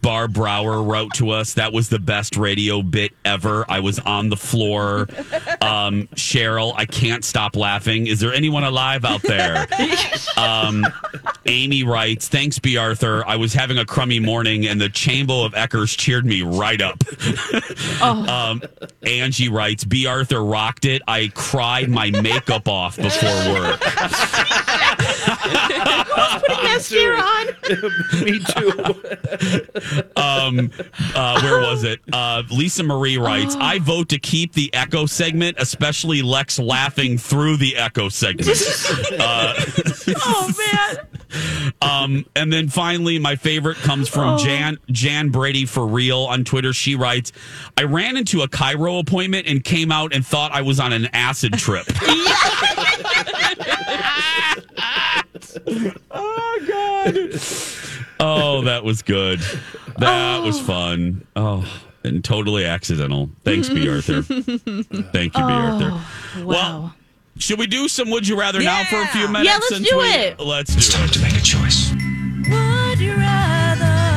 Barb 0.02 0.34
Brower 0.34 0.82
wrote 0.84 1.14
to 1.16 1.32
us, 1.32 1.54
that 1.56 1.74
was 1.74 1.89
the 1.89 2.00
best 2.00 2.38
radio 2.38 2.82
bit 2.82 3.12
ever. 3.26 3.66
I 3.70 3.80
was 3.80 4.00
on 4.00 4.30
the 4.30 4.38
floor. 4.38 5.08
Um, 5.62 6.08
Cheryl, 6.16 6.74
I 6.76 6.86
can't 6.86 7.26
stop 7.26 7.56
laughing. 7.56 8.08
Is 8.08 8.20
there 8.20 8.34
anyone 8.34 8.64
alive 8.64 9.06
out 9.06 9.22
there? 9.22 9.68
Um, 10.38 10.86
Amy 11.48 11.84
writes, 11.84 12.28
thanks, 12.28 12.60
B. 12.60 12.78
Arthur. 12.78 13.26
I 13.26 13.38
was 13.38 13.54
having 13.54 13.80
a 13.80 13.86
crummy 13.86 14.20
morning 14.20 14.68
and 14.68 14.80
the 14.80 14.89
Chamber 14.89 15.34
of 15.34 15.54
Eckers 15.54 15.98
cheered 15.98 16.26
me 16.26 16.43
right 16.43 16.80
up. 16.80 17.02
um, 18.02 18.62
Angie 19.04 19.50
writes, 19.50 19.84
B. 19.84 20.06
Arthur 20.06 20.43
rocked 20.43 20.86
it. 20.86 21.02
I 21.08 21.32
cried 21.34 21.89
my 21.89 22.12
makeup 22.12 22.68
off 22.68 22.98
before 22.98 23.30
work. 23.52 23.82
Putting 26.40 26.64
mascara 26.64 27.20
on. 27.20 27.48
Me 28.24 28.40
too. 28.40 28.70
um, 30.16 30.72
uh, 31.16 31.42
where 31.42 31.60
was 31.62 31.84
it? 31.84 32.00
Uh, 32.12 32.44
Lisa 32.52 32.84
Marie 32.84 33.18
writes, 33.18 33.56
I 33.56 33.80
vote 33.80 34.10
to 34.10 34.20
keep 34.20 34.54
the 34.54 34.74
echo 34.74 35.06
segment, 35.06 35.58
especially 35.60 36.22
Lex 36.22 36.60
laughing 36.60 37.18
through 37.18 37.58
the 37.58 37.78
echo 37.78 38.10
segment. 38.10 38.48
Uh, 39.20 39.54
oh 40.18 40.54
man. 40.58 40.98
um, 41.82 42.26
and 42.36 42.52
then 42.52 42.68
finally, 42.68 43.20
my 43.20 43.36
favorite 43.36 43.78
comes 43.78 44.08
from 44.08 44.38
Jan 44.38 44.78
Jan 44.92 45.30
Brady 45.30 45.66
for 45.66 45.88
real 45.88 46.20
on 46.20 46.44
Twitter. 46.44 46.74
She 46.74 46.96
writes, 46.96 47.32
I 47.78 47.84
ran 47.84 48.18
into 48.18 48.42
a 48.42 48.48
chiro 48.48 49.00
appointment 49.00 49.48
and 49.48 49.64
came 49.64 49.92
out 49.92 50.14
and 50.14 50.26
thought 50.26 50.52
I 50.52 50.62
was 50.62 50.80
on 50.80 50.94
an 50.94 51.08
acid 51.14 51.54
trip. 51.54 51.88
oh 56.12 56.66
God. 56.68 57.16
Oh, 58.20 58.62
that 58.64 58.84
was 58.84 59.01
good. 59.01 59.39
That 59.99 60.39
oh. 60.39 60.45
was 60.45 60.60
fun. 60.60 61.26
Oh, 61.36 61.66
and 62.03 62.24
totally 62.24 62.66
accidental. 62.66 63.30
Thanks, 63.43 63.70
B. 63.70 63.88
Arthur. 63.89 64.22
Thank 64.22 64.47
you, 64.47 65.03
B. 65.03 65.32
Oh, 65.36 65.43
Arthur. 65.43 65.91
Wow. 66.43 66.45
Well, 66.45 66.95
should 67.38 67.60
we 67.60 67.68
do 67.68 67.88
some 67.88 68.10
Would 68.10 68.28
You 68.28 68.39
Rather 68.39 68.62
now 68.62 68.84
for 68.86 69.01
a 69.01 69.08
few 69.08 69.28
minutes? 69.28 69.45
Yeah, 69.45 69.53
let's 69.55 69.70
since 69.70 69.89
do 69.89 69.97
we- 69.97 70.03
it. 70.05 70.39
Let's 70.39 70.74
do 70.74 70.80
it. 70.80 70.91
Time 70.91 71.10
to 71.10 71.22
make 71.22 71.34
a 71.38 71.41
choice. 71.41 71.91
Would 72.49 72.99
you 72.99 73.16
rather? 73.16 74.08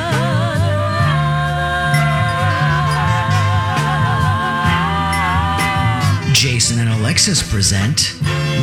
Jason 6.33 6.79
and 6.79 6.89
Alexis 6.89 7.43
present 7.43 8.15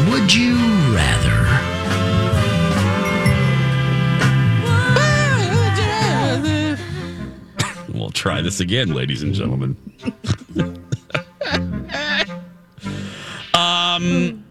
Would 0.09 0.33
You 0.33 0.55
Rather? 0.95 1.46
We'll 8.07 8.13
try 8.13 8.41
this 8.41 8.61
again, 8.61 8.93
ladies 8.93 9.21
and 9.21 9.33
gentlemen. 9.33 9.75
um. 13.53 14.45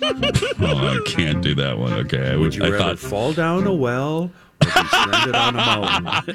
Oh, 0.00 0.62
I 0.62 0.98
can't 1.04 1.42
do 1.42 1.54
that 1.56 1.76
one. 1.76 1.92
Okay, 1.92 2.30
I, 2.30 2.36
Would 2.36 2.54
you 2.54 2.64
I 2.64 2.70
rather 2.70 2.96
thought 2.96 2.98
fall 2.98 3.34
down 3.34 3.66
a 3.66 3.74
well 3.74 4.30
or 4.62 4.82
be 4.82 4.88
stranded 4.88 5.34
on 5.34 5.56
a 5.56 6.00
mountain? 6.00 6.34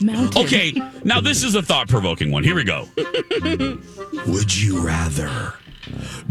Mountain. 0.00 0.42
Okay, 0.42 0.72
now 1.04 1.20
this 1.20 1.44
is 1.44 1.54
a 1.54 1.60
thought 1.60 1.88
provoking 1.90 2.30
one. 2.30 2.44
Here 2.44 2.54
we 2.54 2.64
go. 2.64 2.88
Would 4.26 4.56
you 4.56 4.80
rather 4.80 5.52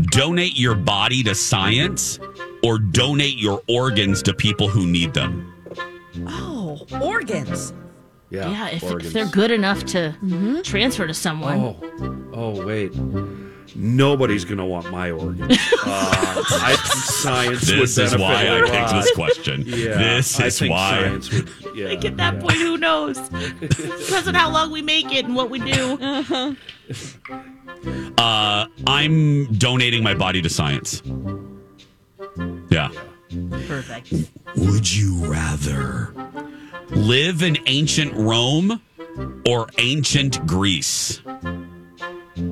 donate 0.09 0.57
your 0.57 0.73
body 0.73 1.21
to 1.21 1.35
science 1.35 2.17
or 2.63 2.79
donate 2.79 3.37
your 3.37 3.61
organs 3.67 4.21
to 4.23 4.33
people 4.33 4.67
who 4.67 4.85
need 4.87 5.13
them? 5.13 5.53
Oh, 6.27 6.85
organs. 7.01 7.73
Yeah, 8.29 8.49
Yeah, 8.49 8.69
if, 8.69 8.83
if 8.83 9.13
they're 9.13 9.27
good 9.27 9.51
enough 9.51 9.83
to 9.87 10.15
transfer 10.63 11.05
to 11.07 11.13
someone. 11.13 11.59
Oh, 11.59 12.29
oh, 12.33 12.65
wait. 12.65 12.91
Nobody's 13.75 14.43
going 14.45 14.57
to 14.57 14.65
want 14.65 14.89
my 14.91 15.11
organs. 15.11 15.57
Uh, 15.85 16.41
I 16.61 16.75
think 16.75 16.79
science 17.03 17.61
This 17.61 17.71
would 17.71 17.83
is 17.83 17.95
benefit 17.95 18.19
why 18.21 18.43
a 18.43 18.53
I 18.55 18.59
lot. 18.61 18.71
picked 18.71 18.91
this 18.93 19.11
question. 19.11 19.63
Yeah, 19.67 19.97
this 20.15 20.39
I 20.39 20.45
is 20.47 20.59
think 20.59 20.71
why. 20.71 20.89
science 21.01 21.31
would. 21.31 21.49
Yeah, 21.75 21.87
Like 21.87 22.05
at 22.05 22.17
that 22.17 22.35
yeah. 22.35 22.39
point, 22.41 22.55
who 22.57 22.77
knows? 22.77 23.17
Depends 23.29 24.27
on 24.27 24.33
how 24.33 24.49
long 24.51 24.71
we 24.71 24.81
make 24.81 25.13
it 25.13 25.25
and 25.25 25.35
what 25.35 25.49
we 25.49 25.59
do. 25.59 26.55
Uh, 28.17 28.65
I'm 28.87 29.45
donating 29.53 30.03
my 30.03 30.13
body 30.13 30.41
to 30.41 30.49
science. 30.49 31.01
Yeah. 32.73 32.89
Perfect. 33.67 34.11
Would 34.55 34.91
you 34.91 35.13
rather 35.27 36.11
live 36.89 37.43
in 37.43 37.57
ancient 37.67 38.13
Rome 38.15 38.81
or 39.47 39.67
ancient 39.77 40.43
Greece? 40.47 41.21
In 42.35 42.49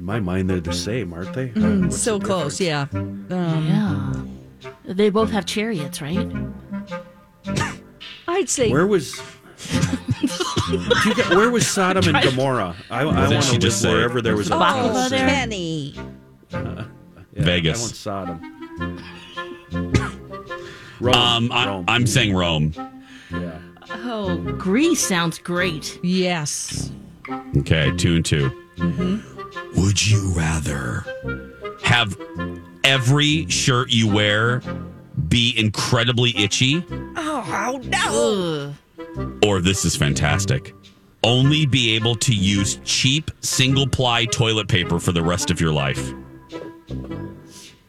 my 0.00 0.20
mind, 0.20 0.48
they're 0.48 0.60
the 0.60 0.72
same, 0.72 1.12
aren't 1.12 1.34
they? 1.34 1.48
Mm, 1.50 1.92
so 1.92 2.18
the 2.18 2.24
close, 2.24 2.58
yeah. 2.60 2.86
Um, 2.92 3.26
Yeah. 3.30 4.12
They 4.86 5.10
both 5.10 5.30
have 5.30 5.44
chariots, 5.46 6.00
right? 6.00 6.26
I'd 8.26 8.48
say 8.48 8.70
Where 8.70 8.86
was? 8.86 9.20
You 10.70 11.14
got- 11.14 11.30
where 11.36 11.50
was 11.50 11.66
Sodom 11.66 12.14
and 12.14 12.22
Gomorrah? 12.24 12.74
I, 12.90 13.00
I 13.00 13.02
did 13.28 13.34
want 13.34 13.44
to 13.44 13.52
live 13.52 13.60
just 13.60 13.82
say? 13.82 13.92
wherever 13.92 14.22
there 14.22 14.34
was 14.36 14.48
a 14.48 14.52
Baklava 14.54 14.92
house. 14.94 15.10
there? 15.10 15.28
Kenny. 15.28 15.94
Yeah, 17.36 17.42
Vegas. 17.44 17.78
I 17.78 17.82
want 17.82 17.96
Sodom. 17.96 18.40
Rome. 21.00 21.14
Um, 21.14 21.52
I, 21.52 21.66
Rome. 21.66 21.84
I'm 21.88 22.06
saying 22.06 22.34
Rome. 22.34 22.72
yeah. 23.30 23.58
Oh, 23.90 24.36
Greece 24.58 25.00
sounds 25.06 25.38
great. 25.38 25.98
Yes. 26.02 26.90
Okay, 27.58 27.90
two 27.96 28.16
and 28.16 28.24
2 28.24 28.50
Mm-hmm. 28.76 29.80
Would 29.80 30.04
you 30.06 30.32
rather 30.34 31.04
have 31.82 32.16
every 32.82 33.46
shirt 33.48 33.90
you 33.92 34.08
wear 34.12 34.60
be 35.28 35.54
incredibly 35.56 36.36
itchy, 36.36 36.84
Oh, 37.16 37.80
no. 37.84 38.74
Ugh. 39.18 39.44
or 39.44 39.60
this 39.60 39.84
is 39.84 39.94
fantastic? 39.96 40.74
Only 41.22 41.66
be 41.66 41.94
able 41.94 42.16
to 42.16 42.34
use 42.34 42.80
cheap 42.84 43.30
single 43.40 43.86
ply 43.86 44.24
toilet 44.26 44.68
paper 44.68 44.98
for 44.98 45.12
the 45.12 45.22
rest 45.22 45.50
of 45.50 45.60
your 45.60 45.72
life. 45.72 46.12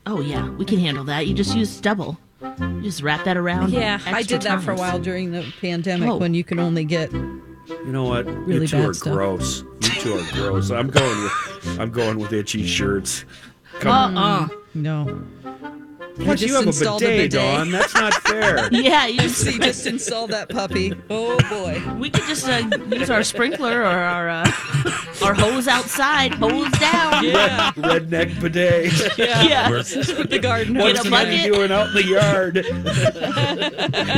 Oh 0.06 0.22
yeah, 0.22 0.49
we 0.51 0.66
can 0.66 0.80
handle 0.80 1.03
that. 1.06 1.28
You 1.28 1.34
just 1.34 1.56
use 1.56 1.80
double. 1.82 2.18
You 2.60 2.82
just 2.84 3.01
wrap 3.01 3.24
that 3.26 3.38
around. 3.38 3.72
Yeah, 3.72 3.99
I 4.06 4.22
did 4.22 4.41
that 4.43 4.62
for 4.62 4.72
a 4.74 4.76
times. 4.78 4.80
while 4.80 4.99
during 4.99 5.32
the 5.32 5.51
pandemic 5.62 6.10
Oh. 6.10 6.18
when 6.18 6.34
you 6.34 6.43
can 6.43 6.60
only 6.60 6.86
get. 6.86 7.12
You 7.12 7.91
know 7.91 8.03
what? 8.03 8.26
Really 8.28 8.62
you 8.62 8.68
two 8.68 8.78
bad 8.78 8.89
are 8.89 8.93
stuff. 8.93 9.14
gross. 9.14 9.64
You 9.82 9.89
two 9.89 10.14
are 10.14 10.32
gross. 10.34 10.70
I'm 10.70 10.89
going 10.89 11.24
with 11.24 11.78
I'm 11.80 11.89
going 11.91 12.20
with 12.20 12.32
itchy 12.34 12.66
shirts. 12.68 13.26
Come 13.80 13.91
on. 13.91 14.18
Uh-uh. 14.18 14.47
No. 14.76 15.24
Plus, 16.16 16.39
just 16.39 16.49
you 16.49 16.55
have 16.55 16.63
a 16.63 16.68
installed 16.68 17.01
a 17.03 17.05
bidet, 17.05 17.32
bidet. 17.32 17.41
Dawn. 17.41 17.72
That's 17.72 17.93
not 17.93 18.13
fair. 18.13 18.70
Yeah, 18.72 19.07
you 19.07 19.20
just, 19.22 19.36
So 19.43 19.49
you 19.49 19.59
just 19.59 19.86
installed 19.86 20.32
that 20.32 20.49
puppy. 20.49 20.93
Oh, 21.09 21.38
boy. 21.49 21.82
we 21.97 22.09
could 22.09 22.24
just 22.24 22.47
uh, 22.47 22.68
use 22.89 23.09
our 23.09 23.24
sprinkler 23.24 23.82
or 23.82 23.86
our 23.86 24.30
uh, 24.30 24.51
our 25.24 25.34
hose 25.34 25.68
outside, 25.68 26.34
hose 26.34 26.72
down. 26.72 27.24
Yeah. 27.24 27.72
Redneck 27.74 28.39
bidet. 28.39 29.18
Yeah. 29.18 29.70
Where's, 29.70 29.93
Put 30.13 30.30
the 30.30 30.39
garden 30.39 30.74
Get 30.74 30.97
hose 30.97 31.09
What 31.11 31.28
are 31.28 31.32
you 31.32 31.53
doing 31.53 31.72
out 31.72 31.88
in 31.89 31.93
the 31.93 32.05
yard? 32.05 32.66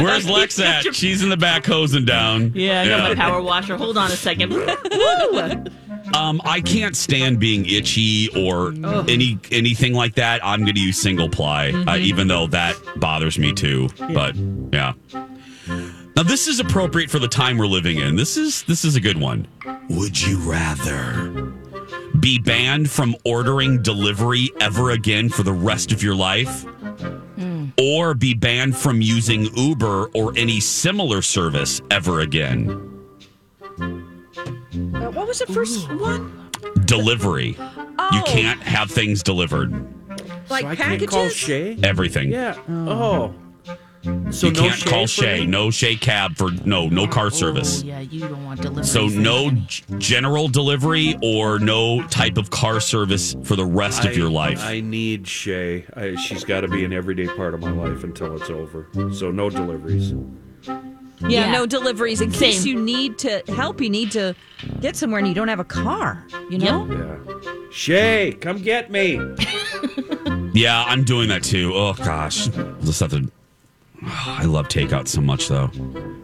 where's 0.04 0.30
Lex 0.30 0.60
at? 0.60 0.96
She's 0.96 1.24
in 1.24 1.30
the 1.30 1.38
back 1.38 1.66
hosing 1.66 2.06
down. 2.06 2.52
Yeah, 2.56 2.82
I 2.82 2.88
got 2.88 3.10
my 3.10 3.16
power 3.16 3.42
washer. 3.42 3.78
Hold 3.78 3.98
on 3.98 4.12
a 4.12 4.16
second. 4.16 4.52
Woo! 4.54 5.66
Um, 6.14 6.42
I 6.46 6.62
can't 6.62 6.96
stand 6.96 7.40
being 7.40 7.66
itchy 7.66 8.30
or 8.36 8.74
any 9.08 9.40
anything 9.52 9.94
like 9.94 10.16
that. 10.16 10.44
I'm 10.44 10.62
going 10.62 10.76
to 10.76 10.82
use 10.82 11.00
single 11.00 11.30
ply, 11.30 11.72
uh, 11.88 11.98
even 11.98 12.28
though 12.28 12.48
that 12.48 12.76
bothers 12.98 13.38
me 13.38 13.54
too. 13.54 13.90
But 14.14 14.36
yeah. 14.72 14.94
Now 16.16 16.24
this 16.24 16.48
is 16.48 16.60
appropriate 16.60 17.12
for 17.12 17.20
the 17.20 17.28
time 17.28 17.58
we're 17.58 17.68
living 17.68 17.98
in. 17.98 18.16
This 18.16 18.38
is 18.38 18.64
this 18.64 18.84
is 18.86 18.96
a 18.96 19.00
good 19.00 19.20
one. 19.20 19.48
Would 19.90 20.20
you 20.20 20.38
rather 20.40 21.54
be 22.20 22.40
banned 22.40 22.90
from 22.90 23.16
ordering 23.24 23.82
delivery 23.82 24.50
ever 24.60 24.92
again 24.92 25.30
for 25.30 25.44
the 25.44 25.54
rest 25.54 25.92
of 25.92 26.02
your 26.02 26.16
life? 26.16 26.66
Or 27.80 28.16
be 28.16 28.34
banned 28.34 28.76
from 28.76 29.02
using 29.02 29.54
Uber 29.56 30.08
or 30.16 30.34
any 30.36 30.60
similar 30.60 31.22
service 31.22 31.80
ever 31.92 32.22
again? 32.22 32.84
What 35.40 35.50
was 35.50 35.76
the 35.78 35.86
first 35.86 36.02
one? 36.02 36.50
Delivery. 36.86 37.50
You 37.50 37.56
Oh. 38.00 38.24
can't 38.26 38.62
have 38.62 38.90
things 38.90 39.22
delivered. 39.24 39.72
Like 40.50 40.64
so 40.64 40.70
I 40.70 40.76
packages? 40.76 41.00
can't 41.00 41.10
call 41.10 41.30
Shay. 41.30 41.78
Everything. 41.84 42.32
Yeah. 42.32 42.56
Oh. 42.70 43.34
oh. 43.34 43.34
So 44.32 44.48
you 44.48 44.54
no 44.54 44.62
can't 44.62 44.76
Shay 44.76 44.90
call 44.90 45.02
for 45.04 45.08
Shay. 45.08 45.40
me? 45.42 45.48
No 45.48 45.70
Shay 45.70 45.96
cab 45.96 46.38
for 46.38 46.50
no 46.66 46.88
no 46.88 47.08
car 47.08 47.26
oh, 47.26 47.30
service. 47.30 47.84
Oh, 47.84 47.88
yeah, 47.88 48.00
you 48.00 48.22
don't 48.22 48.46
want 48.46 48.62
delivery. 48.62 48.86
So 48.86 49.10
for 49.10 49.16
no 49.20 49.48
anything. 49.48 49.66
g- 49.68 49.84
general 49.98 50.48
delivery 50.48 51.18
or 51.22 51.60
no 51.60 52.02
type 52.08 52.38
of 52.38 52.50
car 52.50 52.80
service 52.80 53.36
for 53.44 53.56
the 53.56 53.66
rest 53.66 54.06
of 54.06 54.16
your 54.16 54.30
life. 54.30 54.64
I 54.64 54.80
need 54.80 55.28
Shay. 55.28 55.86
I, 55.96 56.16
she's 56.16 56.46
got 56.46 56.62
to 56.62 56.68
be 56.68 56.86
an 56.86 56.94
everyday 56.94 57.28
part 57.28 57.54
of 57.54 57.60
my 57.60 57.72
life 57.72 58.04
until 58.04 58.36
it's 58.40 58.50
over. 58.50 58.88
So 59.14 59.30
no 59.32 59.50
deliveries. 59.50 60.14
Yeah, 61.22 61.28
Yeah. 61.46 61.52
no 61.52 61.66
deliveries 61.66 62.22
in 62.22 62.32
case 62.32 62.66
you 62.66 62.80
need 62.80 63.18
to 63.20 63.42
help. 63.48 63.82
You 63.82 63.90
need 63.90 64.12
to 64.12 64.36
get 64.82 64.96
somewhere 64.96 65.20
and 65.20 65.28
you 65.28 65.34
don't 65.34 65.48
have 65.48 65.60
a 65.60 65.64
car. 65.64 66.26
You 66.50 66.60
know? 66.60 66.88
Yeah. 66.90 67.50
Shay, 67.72 68.38
come 68.40 68.62
get 68.62 68.92
me. 68.92 69.16
yeah, 70.54 70.84
I'm 70.88 71.04
doing 71.04 71.30
that 71.30 71.44
too. 71.44 71.74
Oh 71.76 71.94
gosh, 71.94 72.48
just 72.48 73.00
have 73.00 73.12
to. 73.12 73.30
I 74.04 74.46
love 74.46 74.68
takeout 74.68 75.08
so 75.08 75.22
much 75.22 75.48
though. 75.48 75.72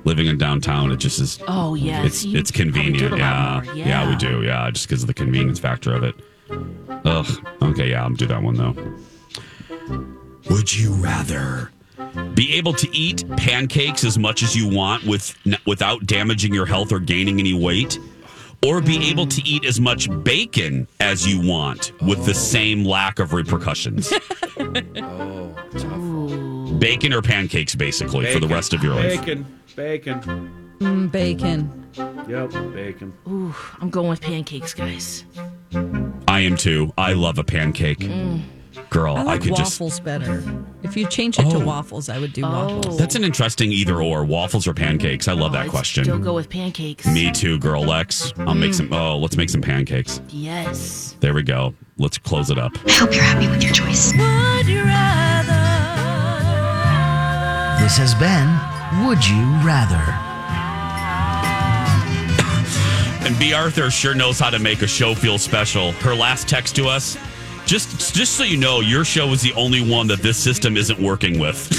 Living 0.06 0.28
in 0.28 0.38
downtown, 0.38 0.91
it 0.91 0.98
just 0.98 1.20
is. 1.20 1.39
Oh 1.48 1.74
yeah, 1.76 2.04
it's 2.06 2.24
you 2.24 2.38
it's 2.38 2.52
probably 2.52 2.72
do 2.72 2.82
convenient. 2.82 3.14
it 3.14 3.14
a 3.14 3.18
Yeah. 3.18 3.62
yeah, 3.74 4.10
we 4.10 4.16
do. 4.16 4.44
Yeah, 4.44 4.70
just 4.72 4.88
because 4.88 5.02
of 5.04 5.08
the 5.08 5.14
convenience 5.14 5.60
factor 5.60 5.94
of 5.94 6.04
it. 6.04 6.16
Ugh. 7.06 7.48
Okay, 7.64 7.89
yeah, 7.89 8.04
I'll 8.04 8.12
do 8.12 8.28
that 8.28 8.41
one 8.44 8.54
though. 8.56 8.76
Would 10.50 10.76
you 10.76 10.91
rather 10.94 11.72
be 12.34 12.53
able 12.53 12.74
to 12.74 12.88
eat 12.95 13.24
pancakes 13.38 14.03
as 14.03 14.18
much 14.18 14.43
as 14.43 14.55
you 14.55 14.70
want 14.70 15.03
with 15.05 15.36
without 15.66 16.05
damaging 16.05 16.53
your 16.53 16.66
health 16.66 16.91
or 16.91 16.99
gaining 16.99 17.39
any 17.39 17.53
weight? 17.53 17.99
Or 18.66 18.80
be 18.80 19.09
able 19.09 19.26
to 19.28 19.41
eat 19.45 19.66
as 19.66 19.82
much 19.82 20.07
bacon 20.24 20.88
as 21.01 21.28
you 21.28 21.45
want 21.45 21.91
with 22.01 22.26
the 22.26 22.34
same 22.34 22.86
lack 22.86 23.20
of 23.20 23.34
repercussions. 23.34 24.11
Oh, 24.55 25.53
tough. 25.78 26.80
bacon 26.80 27.11
or 27.11 27.22
pancakes, 27.22 27.76
basically, 27.76 28.32
for 28.32 28.39
the 28.39 28.47
rest 28.47 28.74
of 28.74 28.84
your 28.84 28.93
life. 28.95 29.20
Bacon. 29.20 29.59
Bacon. 29.76 30.76
Mm, 30.80 31.11
bacon. 31.11 31.89
Yep, 32.30 32.51
bacon. 32.74 33.14
Ooh, 33.28 33.53
I'm 33.82 33.89
going 33.89 34.09
with 34.09 34.22
pancakes, 34.22 34.74
guys. 34.74 35.26
I 36.28 36.41
am 36.41 36.55
too. 36.55 36.93
I 36.97 37.14
love 37.14 37.38
a 37.39 37.43
pancake. 37.43 37.99
Girl, 38.94 39.16
I 39.18 39.22
I, 39.22 39.24
like 39.24 39.41
could 39.41 39.56
just. 39.56 39.80
waffles 39.82 40.00
better. 40.00 40.44
If 40.84 40.96
you 40.96 41.08
change 41.08 41.39
it 41.39 41.50
to 41.50 41.56
Oh. 41.58 41.66
waffles, 41.66 42.10
I 42.10 42.20
would 42.20 42.32
do 42.32 42.44
waffles. 42.44 42.86
Oh. 42.88 42.96
That's 42.98 43.16
an 43.16 43.24
interesting 43.24 43.72
either 43.72 44.00
or 44.02 44.24
waffles 44.24 44.68
or 44.68 44.74
pancakes. 44.76 45.28
I 45.28 45.34
love 45.34 45.52
oh, 45.52 45.54
that 45.56 45.64
I'd 45.66 45.70
question. 45.72 46.04
Still 46.04 46.20
go 46.20 46.36
with 46.36 46.48
pancakes. 46.50 47.06
Me 47.08 47.32
too, 47.32 47.58
girl. 47.58 47.84
Lex, 47.84 48.32
I'll 48.39 48.54
make 48.54 48.74
some. 48.76 48.94
Oh, 48.94 49.18
let's 49.18 49.36
make 49.36 49.50
some 49.50 49.62
pancakes. 49.62 50.22
Yes. 50.30 51.16
There 51.22 51.34
we 51.34 51.41
go. 51.41 51.74
Let's 51.98 52.18
close 52.20 52.50
it 52.52 52.60
up. 52.60 52.72
I 52.88 52.91
hope 52.91 53.14
you're 53.14 53.24
happy 53.24 53.48
with 53.48 53.64
your 53.64 53.74
choice. 53.74 54.12
Would 54.14 54.68
you 54.68 54.84
rather? 54.84 55.54
This 57.84 57.98
has 57.98 58.14
been 58.16 58.48
Would 59.08 59.26
You 59.28 59.44
Rather? 59.66 60.02
And 63.28 63.38
B. 63.39 63.54
Arthur 63.54 63.89
sure 63.89 64.14
knows 64.16 64.39
how 64.39 64.50
to 64.50 64.60
make 64.60 64.82
a 64.82 64.88
show 64.88 65.16
feel 65.16 65.38
special. 65.38 65.94
Her 65.94 66.14
last 66.14 66.48
text 66.48 66.76
to 66.76 66.88
us, 66.88 67.18
just 67.66 68.14
just 68.14 68.34
so 68.34 68.43
you 68.43 68.57
know, 68.57 68.80
your 68.82 69.05
show 69.05 69.30
is 69.30 69.41
the 69.41 69.53
only 69.53 69.82
one 69.88 70.07
that 70.07 70.20
this 70.20 70.38
system 70.38 70.78
isn't 70.78 70.99
working 70.99 71.39
with. 71.39 71.70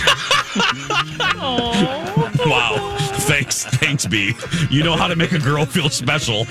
wow. 2.47 2.91
Thanks, 3.25 3.65
thanks, 3.65 4.07
B. 4.07 4.35
You 4.71 4.83
know 4.83 4.97
how 4.97 5.09
to 5.09 5.17
make 5.17 5.33
a 5.33 5.39
girl 5.39 5.65
feel 5.65 5.89
special. 5.89 6.47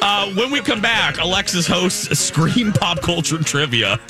Uh, 0.00 0.32
when 0.34 0.50
we 0.50 0.60
come 0.60 0.80
back, 0.80 1.18
Alexis 1.18 1.66
hosts 1.66 2.18
Scream 2.18 2.72
Pop 2.72 3.00
Culture 3.00 3.38
Trivia, 3.38 4.00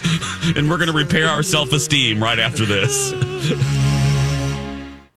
and 0.57 0.69
we're 0.71 0.79
going 0.79 0.91
to 0.91 0.97
repair 0.97 1.29
our 1.29 1.43
self 1.43 1.73
esteem 1.73 2.23
right 2.23 2.39
after 2.39 2.65
this. 2.65 3.13